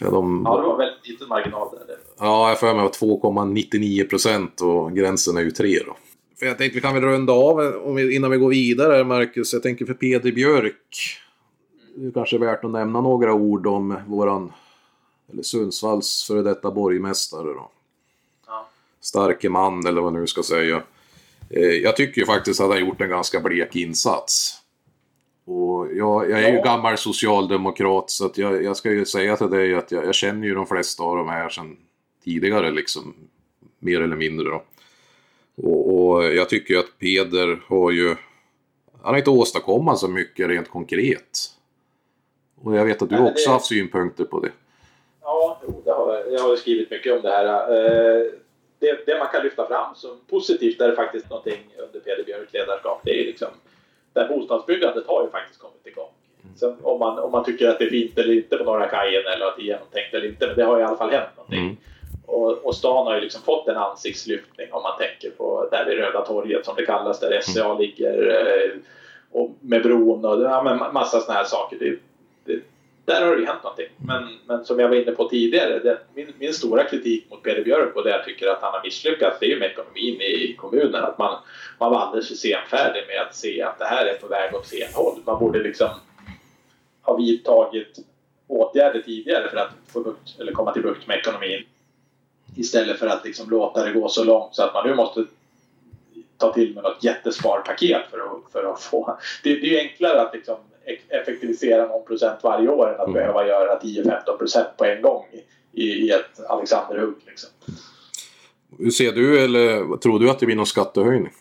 Ja, 0.02 0.10
de... 0.10 0.42
ja, 0.46 0.58
det 0.58 0.68
var 0.68 0.78
väldigt 0.78 1.08
liten 1.08 1.28
marginal 1.28 1.68
där. 1.72 1.98
Ja, 2.20 2.50
jag 2.50 2.60
för 2.60 2.74
mig 2.74 2.84
var 2.84 2.90
2,99 2.90 4.10
procent 4.10 4.62
och 4.62 4.96
gränsen 4.96 5.38
är 5.38 5.42
ju 5.42 5.52
3 5.52 5.80
då. 5.86 5.96
Jag 6.42 6.58
tänkte 6.58 6.76
vi 6.76 6.82
kan 6.82 6.94
väl 6.94 7.04
runda 7.04 7.34
av 7.34 7.96
vi, 7.96 8.16
innan 8.16 8.32
vi 8.32 8.38
går 8.38 8.50
vidare, 8.50 9.04
Marcus. 9.04 9.54
Jag 9.54 9.64
tänker 9.64 9.86
för 9.86 9.94
Peder 9.94 10.32
Björk. 10.32 11.18
Det 11.96 12.08
är 12.08 12.12
kanske 12.12 12.38
värt 12.38 12.64
att 12.64 12.72
nämna 12.72 13.02
några 13.02 13.34
ord 13.34 13.68
om 13.68 13.98
våran, 14.08 14.52
eller 15.32 15.44
Sundsvalls 15.44 16.24
före 16.28 16.42
detta 16.42 16.72
borgmästare 16.72 17.44
då. 17.44 17.72
Ja. 18.48 18.70
Starke 19.02 19.50
man, 19.50 19.88
eller 19.88 20.02
vad 20.02 20.14
man 20.14 20.22
nu 20.22 20.28
ska 20.28 20.44
säga. 20.44 20.84
Eh, 21.50 21.62
jag 21.62 21.96
tycker 21.96 22.22
ju 22.22 22.26
faktiskt 22.26 22.62
att 22.62 22.70
han 22.70 22.80
gjort 22.80 23.02
en 23.02 23.10
ganska 23.10 23.40
blek 23.40 23.76
insats. 23.76 24.56
Och 25.46 25.88
jag, 25.94 26.30
jag 26.30 26.44
är 26.44 26.54
ju 26.54 26.62
gammal 26.62 26.98
socialdemokrat 26.98 28.10
så 28.10 28.26
att 28.26 28.38
jag, 28.38 28.64
jag 28.64 28.78
ska 28.78 28.92
ju 28.92 29.06
säga 29.06 29.38
till 29.38 29.50
dig 29.50 29.76
att 29.76 29.92
jag, 29.92 30.06
jag, 30.06 30.16
känner 30.16 30.48
ju 30.48 30.56
de 30.56 30.68
flesta 30.68 31.04
av 31.04 31.18
de 31.18 31.30
här 31.30 31.50
sedan 31.50 31.78
tidigare 32.24 32.72
liksom. 32.72 33.14
Mer 33.80 34.02
eller 34.02 34.16
mindre 34.16 34.50
då. 34.50 34.64
Och, 35.64 35.94
och 35.94 36.24
jag 36.24 36.50
tycker 36.50 36.74
ju 36.74 36.80
att 36.80 37.00
Peder 37.00 37.60
har 37.68 37.92
ju... 37.92 38.16
Han 39.02 39.14
har 39.14 39.18
inte 39.18 39.30
åstadkommit 39.30 39.98
så 39.98 40.08
mycket 40.08 40.50
rent 40.50 40.70
konkret. 40.70 41.40
Och 42.64 42.76
jag 42.76 42.86
vet 42.86 43.02
att 43.02 43.10
du 43.10 43.16
Nej, 43.16 43.32
också 43.32 43.50
det... 43.50 43.54
haft 43.54 43.66
synpunkter 43.66 44.24
på 44.24 44.40
det. 44.40 44.52
Ja, 45.22 45.62
det 45.86 45.92
har, 45.92 46.24
jag 46.32 46.40
har 46.42 46.56
skrivit 46.56 46.92
mycket 46.92 47.14
om 47.14 47.22
det 47.22 47.30
här. 47.30 47.46
Eh, 47.46 48.26
det, 48.80 49.06
det, 49.06 49.20
man 49.20 49.28
kan 49.28 49.44
lyfta 49.44 49.68
fram 49.68 49.96
som 49.96 50.18
positivt 50.30 50.82
är 50.82 50.96
faktiskt 50.96 51.30
någonting 51.30 51.60
under 51.78 52.00
Peder 52.00 52.24
Björks 52.24 52.54
ledarskap. 52.54 53.02
Det 53.04 53.22
är 53.22 53.26
liksom 53.26 53.48
där 54.14 54.28
bostadsbyggandet 54.28 55.08
har 55.08 55.24
ju 55.24 55.30
faktiskt 55.30 55.60
kommit 55.60 55.88
igång. 55.88 56.10
Mm. 56.44 56.56
Sen 56.56 56.76
om 56.82 57.00
man, 57.00 57.20
om 57.20 57.32
man 57.32 57.46
tycker 57.46 57.70
att 57.70 57.80
det 57.80 57.86
är 57.86 57.90
fint 57.90 58.18
eller 58.18 58.34
inte 58.34 58.58
på 58.58 58.64
Norra 58.64 58.88
kajen 58.88 59.24
eller 59.36 59.46
att 59.46 59.56
det 59.56 59.62
är 59.62 59.66
genomtänkt 59.66 60.14
eller 60.14 60.28
inte, 60.28 60.48
men 60.48 60.56
det 60.56 60.64
har 60.64 60.80
i 60.80 60.84
alla 60.84 60.98
fall 60.98 61.12
hänt 61.12 61.30
någonting. 61.36 61.69
Mm. 62.40 62.58
Och, 62.58 62.66
och 62.66 62.76
stan 62.76 63.08
har 63.08 63.16
ju 63.16 63.22
liksom 63.22 63.42
fått 63.42 63.68
en 63.68 63.78
ansiktslyftning 63.78 64.68
om 64.72 64.84
man 64.84 64.98
tänker 64.98 65.30
på 65.30 65.68
där 65.72 65.86
vid 65.86 65.98
Röda 65.98 66.26
torget 66.26 66.66
som 66.66 66.76
det 66.76 66.86
kallas, 66.86 67.20
där 67.20 67.42
SCA 67.42 67.66
mm. 67.66 67.78
ligger 67.78 68.28
eh, 68.30 68.80
och 69.32 69.52
med 69.62 69.84
bron 69.84 70.26
och 70.26 70.42
ja, 70.44 70.64
men 70.64 70.94
massa 70.94 71.20
sådana 71.20 71.40
här 71.40 71.46
saker. 71.46 71.78
Det, 71.80 72.00
det, 72.46 72.62
där 73.06 73.26
har 73.26 73.36
det 73.36 73.42
ju 73.42 73.48
hänt 73.48 73.64
någonting. 73.64 73.88
Men, 73.98 74.24
men 74.48 74.66
som 74.66 74.80
jag 74.80 74.90
var 74.90 74.96
inne 74.96 75.12
på 75.12 75.30
tidigare, 75.30 75.80
det, 75.80 76.00
min, 76.14 76.34
min 76.40 76.54
stora 76.54 76.84
kritik 76.84 77.30
mot 77.30 77.44
Peder 77.44 77.64
Björk 77.64 77.96
och 77.96 78.04
det 78.04 78.10
jag 78.10 78.26
tycker 78.26 78.48
att 78.48 78.62
han 78.62 78.74
har 78.74 78.84
misslyckats, 78.84 79.40
det 79.40 79.46
är 79.46 79.50
ju 79.50 79.60
med 79.60 79.72
ekonomin 79.72 80.22
i 80.22 80.56
kommunen. 80.58 81.04
Att 81.04 81.18
man, 81.18 81.38
man 81.80 81.92
var 81.92 82.00
alldeles 82.00 82.28
för 82.28 82.36
senfärdig 82.36 83.04
med 83.08 83.22
att 83.22 83.36
se 83.36 83.62
att 83.62 83.80
det 83.80 83.86
här 83.86 84.06
är 84.06 84.14
på 84.14 84.28
väg 84.28 84.56
åt 84.56 84.68
fel 84.68 84.88
håll. 84.94 85.20
Man 85.26 85.40
borde 85.40 85.60
liksom 85.60 85.90
ha 87.02 87.16
vidtagit 87.16 88.00
åtgärder 88.48 89.02
tidigare 89.02 89.50
för 89.50 89.58
att 89.58 89.72
få 89.88 90.00
bukt, 90.02 90.40
eller 90.40 90.52
komma 90.52 90.74
till 90.74 90.82
bukt 90.82 91.08
med 91.08 91.18
ekonomin. 91.18 91.64
Istället 92.60 93.00
för 93.00 93.08
att 93.08 93.26
liksom 93.26 93.50
låta 93.50 93.86
det 93.86 93.92
gå 93.92 94.10
så 94.10 94.24
långt 94.24 94.56
så 94.56 94.64
att 94.64 94.74
man 94.74 94.88
nu 94.88 94.96
måste 94.96 95.26
ta 96.38 96.54
till 96.54 96.76
med 96.76 96.84
något 96.84 97.04
jättesparpaket 97.04 98.02
för 98.12 98.18
att, 98.18 98.52
för 98.52 98.74
att 98.74 98.82
få... 98.82 99.18
Det, 99.44 99.56
det 99.56 99.80
är 99.80 99.90
enklare 99.90 100.22
att 100.22 100.34
liksom 100.34 100.56
effektivisera 101.10 101.88
någon 101.88 102.06
procent 102.06 102.40
varje 102.44 102.70
år 102.70 102.88
än 102.88 103.00
att 103.00 103.08
mm. 103.08 103.14
behöva 103.14 103.48
göra 103.48 103.80
10-15 103.80 104.38
procent 104.38 104.68
på 104.78 104.86
en 104.86 105.02
gång 105.02 105.26
i, 105.72 105.84
i 105.84 106.12
ett 106.12 106.50
Alexanderhugg. 106.50 107.16
Liksom. 107.28 107.50
Hur 108.78 108.92
ser 108.92 109.12
du, 109.12 109.44
eller 109.44 109.98
tror 109.98 110.20
du 110.20 110.30
att 110.30 110.40
det 110.40 110.46
blir 110.46 110.56
någon 110.56 110.66
skattehöjning? 110.66 111.34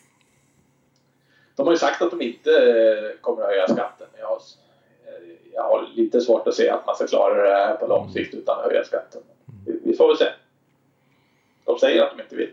De 1.57 1.67
har 1.67 1.75
ju 1.75 1.79
sagt 1.79 2.03
att 2.03 2.11
de 2.11 2.23
inte 2.23 2.51
eh, 2.51 3.21
kommer 3.21 3.43
att 3.43 3.49
höja 3.49 3.69
skatten. 3.69 4.07
Jag 4.19 4.27
har, 4.27 4.37
eh, 4.37 5.35
jag 5.53 5.63
har 5.63 5.89
lite 5.95 6.21
svårt 6.21 6.49
att 6.49 6.55
se 6.55 6.69
att 6.69 6.87
man 6.87 6.97
ska 6.97 7.07
klara 7.07 7.43
det 7.43 7.57
här 7.57 7.77
på 7.77 7.87
lång 7.87 8.13
sikt 8.13 8.35
utan 8.35 8.59
att 8.59 8.65
höja 8.65 8.85
skatten. 8.85 9.23
Vi 9.85 9.97
får 9.97 10.09
väl 10.09 10.17
se. 10.17 10.29
De 11.69 11.79
säger 11.79 12.03
att 12.03 12.17
de 12.17 12.23
inte 12.23 12.37
vill. 12.37 12.51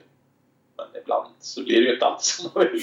Men 0.78 1.02
ibland 1.02 1.28
så 1.40 1.64
blir 1.64 1.82
det 1.82 1.88
ju 1.88 1.94
inte 1.94 2.06
alls 2.06 2.24
som 2.42 2.52
man 2.56 2.68
vill. 2.72 2.82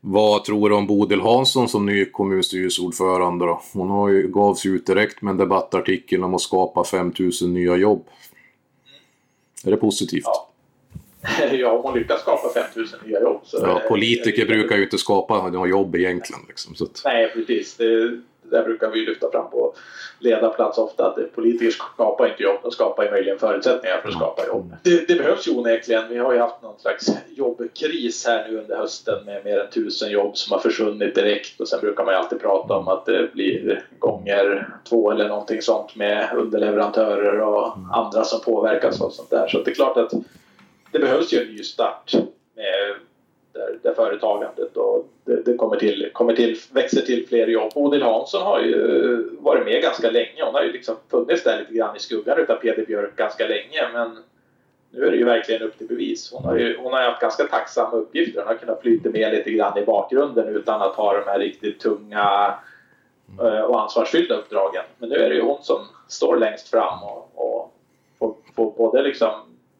Vad 0.00 0.44
tror 0.44 0.68
du 0.68 0.74
om 0.74 0.86
Bodil 0.86 1.20
Hansson 1.20 1.68
som 1.68 1.86
ny 1.86 2.04
kommunstyrelseordförande 2.04 3.46
då? 3.46 3.62
Hon 3.72 3.90
har 3.90 4.08
ju, 4.08 4.28
gav 4.28 4.54
sig 4.54 4.70
ut 4.70 4.86
direkt 4.86 5.22
med 5.22 5.30
en 5.30 5.36
debattartikel 5.36 6.24
om 6.24 6.34
att 6.34 6.40
skapa 6.40 6.84
5000 6.84 7.54
nya 7.54 7.76
jobb. 7.76 8.06
Är 9.64 9.70
det 9.70 9.76
positivt? 9.76 10.24
Ja. 10.24 10.50
ja, 11.52 11.70
om 11.70 11.82
hon 11.82 11.98
lyckas 11.98 12.20
skapa 12.20 12.48
5000 12.54 12.98
nya 13.06 13.20
jobb. 13.20 13.40
Så 13.44 13.56
ja, 13.62 13.82
politiker 13.88 14.46
brukar 14.46 14.76
ju 14.76 14.84
inte 14.84 14.98
skapa 14.98 15.50
några 15.50 15.68
jobb 15.68 15.96
egentligen. 15.96 16.42
Liksom, 16.48 16.74
så 16.74 16.84
att... 16.84 17.02
Nej, 17.04 17.30
precis. 17.34 17.76
Det, 17.76 18.20
där 18.50 18.62
brukar 18.62 18.90
vi 18.90 19.06
lyfta 19.06 19.30
fram 19.30 19.50
på 19.50 19.74
ledarplats 20.18 20.78
ofta 20.78 21.06
att 21.06 21.34
politiker 21.34 21.70
skapar 21.70 22.28
inte 22.28 22.42
jobb, 22.42 22.58
de 22.62 22.70
skapar 22.70 23.04
ju 23.04 23.10
möjligen 23.10 23.38
förutsättningar 23.38 24.00
för 24.00 24.08
att 24.08 24.14
skapa 24.14 24.46
jobb. 24.46 24.74
Det, 24.82 25.08
det, 25.08 25.14
behövs 25.14 25.48
ju 25.48 25.52
onekligen. 25.52 26.08
Vi 26.08 26.18
har 26.18 26.32
ju 26.32 26.38
haft 26.38 26.62
någon 26.62 26.80
slags 26.80 27.06
jobbkris 27.28 28.26
här 28.26 28.48
nu 28.48 28.58
under 28.58 28.76
hösten 28.76 29.24
med 29.24 29.44
mer 29.44 29.58
än 29.58 29.70
tusen 29.70 30.10
jobb 30.10 30.36
som 30.36 30.52
har 30.52 30.58
försvunnit 30.58 31.14
direkt 31.14 31.60
och 31.60 31.68
sen 31.68 31.80
brukar 31.80 32.04
man 32.04 32.14
ju 32.14 32.18
alltid 32.18 32.40
prata 32.40 32.74
om 32.74 32.88
att 32.88 33.06
det 33.06 33.32
blir 33.32 33.86
gånger 33.98 34.68
två 34.88 35.10
eller 35.10 35.28
någonting 35.28 35.62
sånt 35.62 35.96
med 35.96 36.30
underleverantörer 36.36 37.40
och 37.40 37.76
andra 37.92 38.24
som 38.24 38.40
påverkas 38.40 39.00
av 39.00 39.10
sånt 39.10 39.30
där. 39.30 39.48
Så 39.48 39.62
det 39.62 39.70
är 39.70 39.74
klart 39.74 39.96
att 39.96 40.12
det 40.92 40.98
behövs 40.98 41.32
ju 41.32 41.38
en 41.42 41.48
ny 41.48 41.62
start 41.62 42.14
med 42.56 42.94
där, 43.54 43.78
där 43.82 43.94
företagandet 43.94 44.76
och 44.76 45.08
det, 45.24 45.42
det, 45.42 45.56
kommer 45.56 45.76
till, 45.76 46.10
kommer 46.12 46.36
till, 46.36 46.56
växer 46.72 47.00
till 47.00 47.26
fler 47.28 47.46
jobb. 47.46 47.72
Bodil 47.74 48.02
Hansson 48.02 48.42
har 48.42 48.60
ju 48.60 49.28
varit 49.38 49.64
med 49.64 49.82
ganska 49.82 50.10
länge. 50.10 50.44
Hon 50.44 50.54
har 50.54 50.62
ju 50.62 50.72
liksom 50.72 50.96
funnits 51.10 51.44
där 51.44 51.58
lite 51.58 51.72
grann 51.74 51.96
i 51.96 51.98
skuggan 51.98 52.38
utav 52.38 52.56
Peder 52.56 52.86
Björk 52.86 53.16
ganska 53.16 53.48
länge 53.48 53.88
men 53.92 54.18
nu 54.90 55.06
är 55.06 55.10
det 55.10 55.16
ju 55.16 55.24
verkligen 55.24 55.62
upp 55.62 55.78
till 55.78 55.86
bevis. 55.86 56.32
Hon 56.32 56.44
har 56.44 56.56
ju 56.56 56.76
hon 56.78 56.92
har 56.92 57.02
haft 57.02 57.20
ganska 57.20 57.44
tacksamma 57.44 57.96
uppgifter. 57.96 58.40
Hon 58.40 58.48
har 58.48 58.54
kunnat 58.54 58.82
flyta 58.82 59.10
med 59.10 59.32
lite 59.32 59.50
grann 59.50 59.78
i 59.78 59.84
bakgrunden 59.84 60.48
utan 60.48 60.82
att 60.82 60.94
ha 60.94 61.14
de 61.14 61.30
här 61.30 61.38
riktigt 61.38 61.80
tunga 61.80 62.54
eh, 63.40 63.60
och 63.60 63.82
ansvarsfyllda 63.82 64.34
uppdragen. 64.34 64.84
Men 64.98 65.08
nu 65.08 65.16
är 65.16 65.28
det 65.28 65.34
ju 65.34 65.42
hon 65.42 65.62
som 65.62 65.78
står 66.08 66.36
längst 66.36 66.68
fram 66.68 67.02
och, 67.02 67.30
och 67.34 67.74
får, 68.18 68.34
får 68.56 68.70
både 68.76 69.02
liksom 69.02 69.30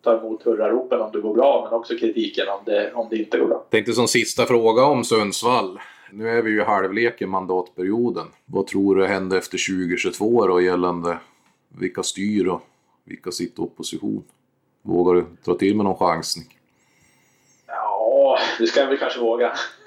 ta 0.05 0.19
emot 0.19 0.43
hurraropen 0.43 1.01
om 1.01 1.13
det 1.13 1.21
går 1.21 1.35
bra, 1.35 1.69
men 1.71 1.79
också 1.79 1.97
kritiken 1.97 2.49
om 2.49 2.61
det, 2.65 2.93
om 2.95 3.09
det 3.11 3.17
inte 3.17 3.39
går 3.39 3.47
bra. 3.47 3.67
Tänkte 3.71 3.93
som 3.93 4.09
sista 4.09 4.47
fråga 4.47 4.85
om 4.85 5.05
Sundsvall. 5.05 5.79
Nu 6.13 6.29
är 6.29 6.43
vi 6.43 6.51
ju 6.51 6.61
i 6.61 6.65
halvlek 6.65 7.23
i 7.23 7.27
mandatperioden. 7.27 8.27
Vad 8.45 8.67
tror 8.67 8.97
du 8.97 9.07
händer 9.07 9.39
efter 9.39 9.87
2022 9.87 10.47
då 10.47 10.61
gällande 10.61 11.19
vilka 11.79 12.03
styr 12.03 12.47
och 12.47 12.63
vilka 13.05 13.31
sitter 13.31 13.63
i 13.63 13.65
opposition? 13.65 14.25
Vågar 14.83 15.15
du 15.15 15.25
dra 15.45 15.55
till 15.55 15.77
med 15.77 15.85
någon 15.85 15.99
chansning? 15.99 16.59
Ja, 17.67 18.39
det 18.59 18.67
ska 18.67 18.81
jag 18.81 18.87
väl 18.87 18.99
kanske 18.99 19.21
våga. 19.21 19.53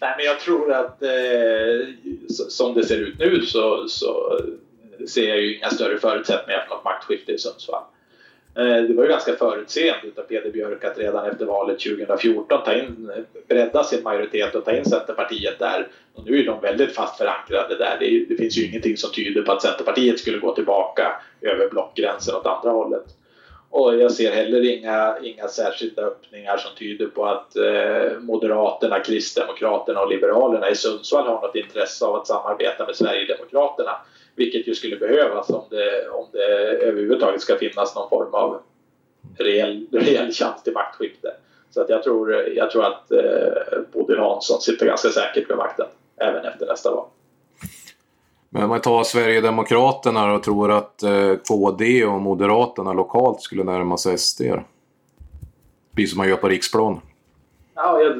Nej, 0.00 0.14
men 0.16 0.24
jag 0.24 0.40
tror 0.40 0.72
att 0.72 1.02
eh, 1.02 1.08
som 2.48 2.74
det 2.74 2.86
ser 2.86 2.98
ut 2.98 3.18
nu 3.18 3.42
så, 3.46 3.88
så 3.88 4.40
ser 5.08 5.28
jag 5.28 5.40
ju 5.40 5.56
inga 5.56 5.70
större 5.70 5.98
förutsättningar 5.98 6.66
för 6.68 6.74
något 6.74 6.84
maktskifte 6.84 7.32
i 7.32 7.38
Sundsvall. 7.38 7.82
Eh, 8.58 8.82
det 8.82 8.94
var 8.94 9.04
ju 9.04 9.10
ganska 9.10 9.36
förutseende 9.36 10.20
av 10.20 10.22
Peder 10.22 10.50
Björk 10.50 10.84
att 10.84 10.98
redan 10.98 11.26
efter 11.26 11.44
valet 11.44 11.80
2014 11.80 12.64
ta 12.64 12.74
in, 12.74 13.10
bredda 13.48 13.84
sin 13.84 14.02
majoritet 14.02 14.54
och 14.54 14.64
ta 14.64 14.76
in 14.76 14.84
Centerpartiet 14.84 15.58
där. 15.58 15.88
Och 16.14 16.24
nu 16.26 16.40
är 16.40 16.46
de 16.46 16.60
väldigt 16.60 16.94
fast 16.94 17.18
förankrade 17.18 17.78
där. 17.78 17.96
Det, 18.00 18.24
det, 18.28 18.36
finns 18.36 18.58
ju 18.58 18.66
ingenting 18.68 18.96
som 18.96 19.12
tyder 19.12 19.42
på 19.42 19.52
att 19.52 19.62
Centerpartiet 19.62 20.18
skulle 20.18 20.38
gå 20.38 20.54
tillbaka 20.54 21.20
över 21.40 21.70
blockgränsen 21.70 22.34
åt 22.34 22.46
andra 22.46 22.70
hållet. 22.70 23.04
Och 23.70 23.96
jag 23.96 24.12
ser 24.12 24.32
heller 24.32 24.64
inga, 24.64 25.18
inga 25.22 25.48
särskilda 25.48 26.02
öppningar 26.02 26.56
som 26.56 26.70
tyder 26.78 27.06
på 27.06 27.26
att 27.26 27.56
eh, 27.56 28.18
Moderaterna, 28.20 29.00
Kristdemokraterna 29.00 30.00
och 30.00 30.10
Liberalerna 30.10 30.70
i 30.70 30.76
Sundsvall 30.76 31.26
har 31.26 31.40
något 31.40 31.56
intresse 31.56 32.04
av 32.04 32.14
att 32.14 32.26
samarbeta 32.26 32.86
med 32.86 32.96
Sverigedemokraterna 32.96 33.96
vilket 34.38 34.68
ju 34.68 34.74
skulle 34.74 34.96
behövas 34.96 35.50
om 35.50 35.64
det, 35.70 36.08
om 36.08 36.26
det 36.32 36.44
överhuvudtaget 36.86 37.40
ska 37.40 37.56
finnas 37.56 37.94
någon 37.94 38.08
form 38.08 38.34
av 38.34 38.60
reell, 39.38 39.86
reell 39.92 40.32
chans 40.32 40.62
till 40.62 40.72
maktskifte. 40.72 41.28
Så 41.70 41.80
att 41.80 41.88
jag, 41.88 42.02
tror, 42.02 42.32
jag 42.32 42.70
tror 42.70 42.84
att 42.84 43.10
eh, 43.12 43.78
Bodil 43.92 44.18
Hansson 44.18 44.60
sitter 44.60 44.86
ganska 44.86 45.08
säkert 45.08 45.50
vid 45.50 45.56
makten 45.56 45.86
även 46.16 46.44
efter 46.44 46.66
nästa 46.66 46.90
val. 46.90 47.06
Men 48.50 48.62
om 48.62 48.68
man 48.68 48.80
tar 48.80 49.04
Sverigedemokraterna 49.04 50.34
och 50.34 50.42
tror 50.42 50.70
att 50.70 51.02
eh, 51.02 51.34
KD 51.48 52.04
och 52.04 52.20
Moderaterna 52.20 52.92
lokalt 52.92 53.42
skulle 53.42 53.64
närma 53.64 53.96
sig 53.96 54.18
SD? 54.18 54.42
Precis 55.94 56.10
som 56.10 56.18
man 56.18 56.28
gör 56.28 56.36
på 56.36 56.48
riksplan. 56.48 57.00
Ja, 57.74 58.00
jag, 58.00 58.16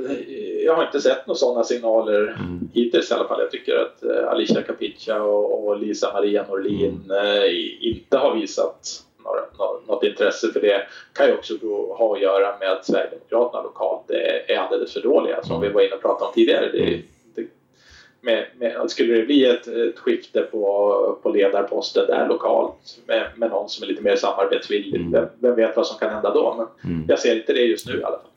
jag 0.68 0.74
har 0.74 0.84
inte 0.84 1.00
sett 1.00 1.26
några 1.26 1.38
sådana 1.38 1.64
signaler 1.64 2.36
mm. 2.40 2.68
hittills 2.74 3.10
i 3.10 3.14
alla 3.14 3.28
fall. 3.28 3.40
Jag 3.40 3.50
tycker 3.50 3.76
att 3.76 4.02
uh, 4.04 4.28
Alicia 4.28 4.62
Capica 4.62 5.22
och, 5.22 5.66
och 5.66 5.80
Lisa 5.80 6.12
Maria 6.12 6.46
Norlin 6.48 7.00
mm. 7.04 7.26
uh, 7.26 7.86
inte 7.88 8.18
har 8.18 8.34
visat 8.34 9.04
några, 9.24 9.40
något, 9.58 9.88
något 9.88 10.04
intresse 10.04 10.52
för 10.52 10.60
det. 10.60 10.86
kan 11.12 11.26
ju 11.26 11.34
också 11.34 11.54
ha 11.98 12.16
att 12.16 12.22
göra 12.22 12.58
med 12.58 12.72
att 12.72 12.86
Sverigedemokraterna 12.86 13.62
lokalt 13.62 14.10
är, 14.10 14.50
är 14.50 14.58
alldeles 14.58 14.92
för 14.92 15.00
dåliga 15.00 15.42
som 15.42 15.60
vi 15.60 15.68
var 15.68 15.80
inne 15.80 15.94
och 15.94 16.02
pratade 16.02 16.24
om 16.24 16.34
tidigare. 16.34 16.68
Det, 16.72 16.82
mm. 16.82 17.00
det, 17.34 17.46
med, 18.20 18.46
med, 18.58 18.90
skulle 18.90 19.14
det 19.14 19.22
bli 19.22 19.44
ett, 19.44 19.66
ett 19.66 19.98
skifte 19.98 20.40
på, 20.40 21.18
på 21.22 21.30
ledarposten 21.30 22.06
där 22.06 22.28
lokalt 22.28 22.98
med, 23.06 23.30
med 23.36 23.50
någon 23.50 23.68
som 23.68 23.84
är 23.84 23.88
lite 23.88 24.02
mer 24.02 24.16
samarbetsvillig, 24.16 25.00
mm. 25.00 25.12
vem, 25.12 25.26
vem, 25.38 25.54
vet 25.54 25.76
vad 25.76 25.86
som 25.86 25.98
kan 25.98 26.10
hända 26.10 26.34
då? 26.34 26.54
Men 26.56 26.92
mm. 26.92 27.06
jag 27.08 27.18
ser 27.18 27.36
inte 27.36 27.52
det 27.52 27.62
just 27.62 27.86
nu 27.86 28.00
i 28.00 28.04
alla 28.04 28.18
fall. 28.18 28.30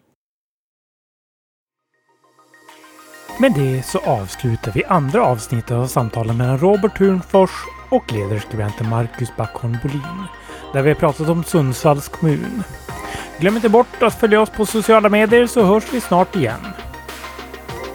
Med 3.42 3.54
det 3.54 3.84
så 3.86 4.00
avslutar 4.00 4.72
vi 4.72 4.84
andra 4.86 5.24
avsnittet 5.24 5.72
av 5.72 5.88
samtalen 5.88 6.38
mellan 6.38 6.58
Robert 6.58 6.98
Thunfors 6.98 7.52
och 7.90 8.12
ledarskribenten 8.12 8.90
Marcus 8.90 9.36
Backholm 9.38 9.78
Bolin. 9.84 10.24
Där 10.74 10.82
vi 10.82 10.90
har 10.90 10.96
pratat 10.96 11.30
om 11.30 11.44
Sundsvalls 11.44 12.08
kommun. 12.08 12.64
Glöm 13.40 13.56
inte 13.56 13.70
bort 13.70 14.02
att 14.04 14.20
följa 14.20 14.42
oss 14.42 14.50
på 14.50 14.66
sociala 14.66 15.10
medier 15.10 15.48
så 15.48 15.64
hörs 15.64 15.84
vi 15.94 16.02
snart 16.02 16.36
igen. 16.36 16.68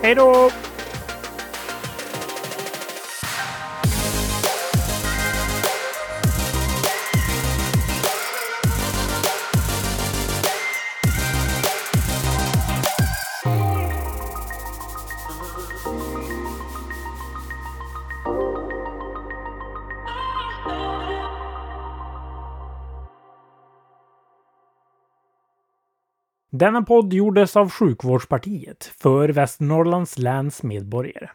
Hej 0.03 0.15
då! 0.15 0.51
Denna 26.59 26.83
podd 26.83 27.13
gjordes 27.13 27.57
av 27.57 27.71
Sjukvårdspartiet 27.71 28.85
för 28.99 29.29
Västernorrlands 29.29 30.19
läns 30.19 30.63
medborgare. 30.63 31.29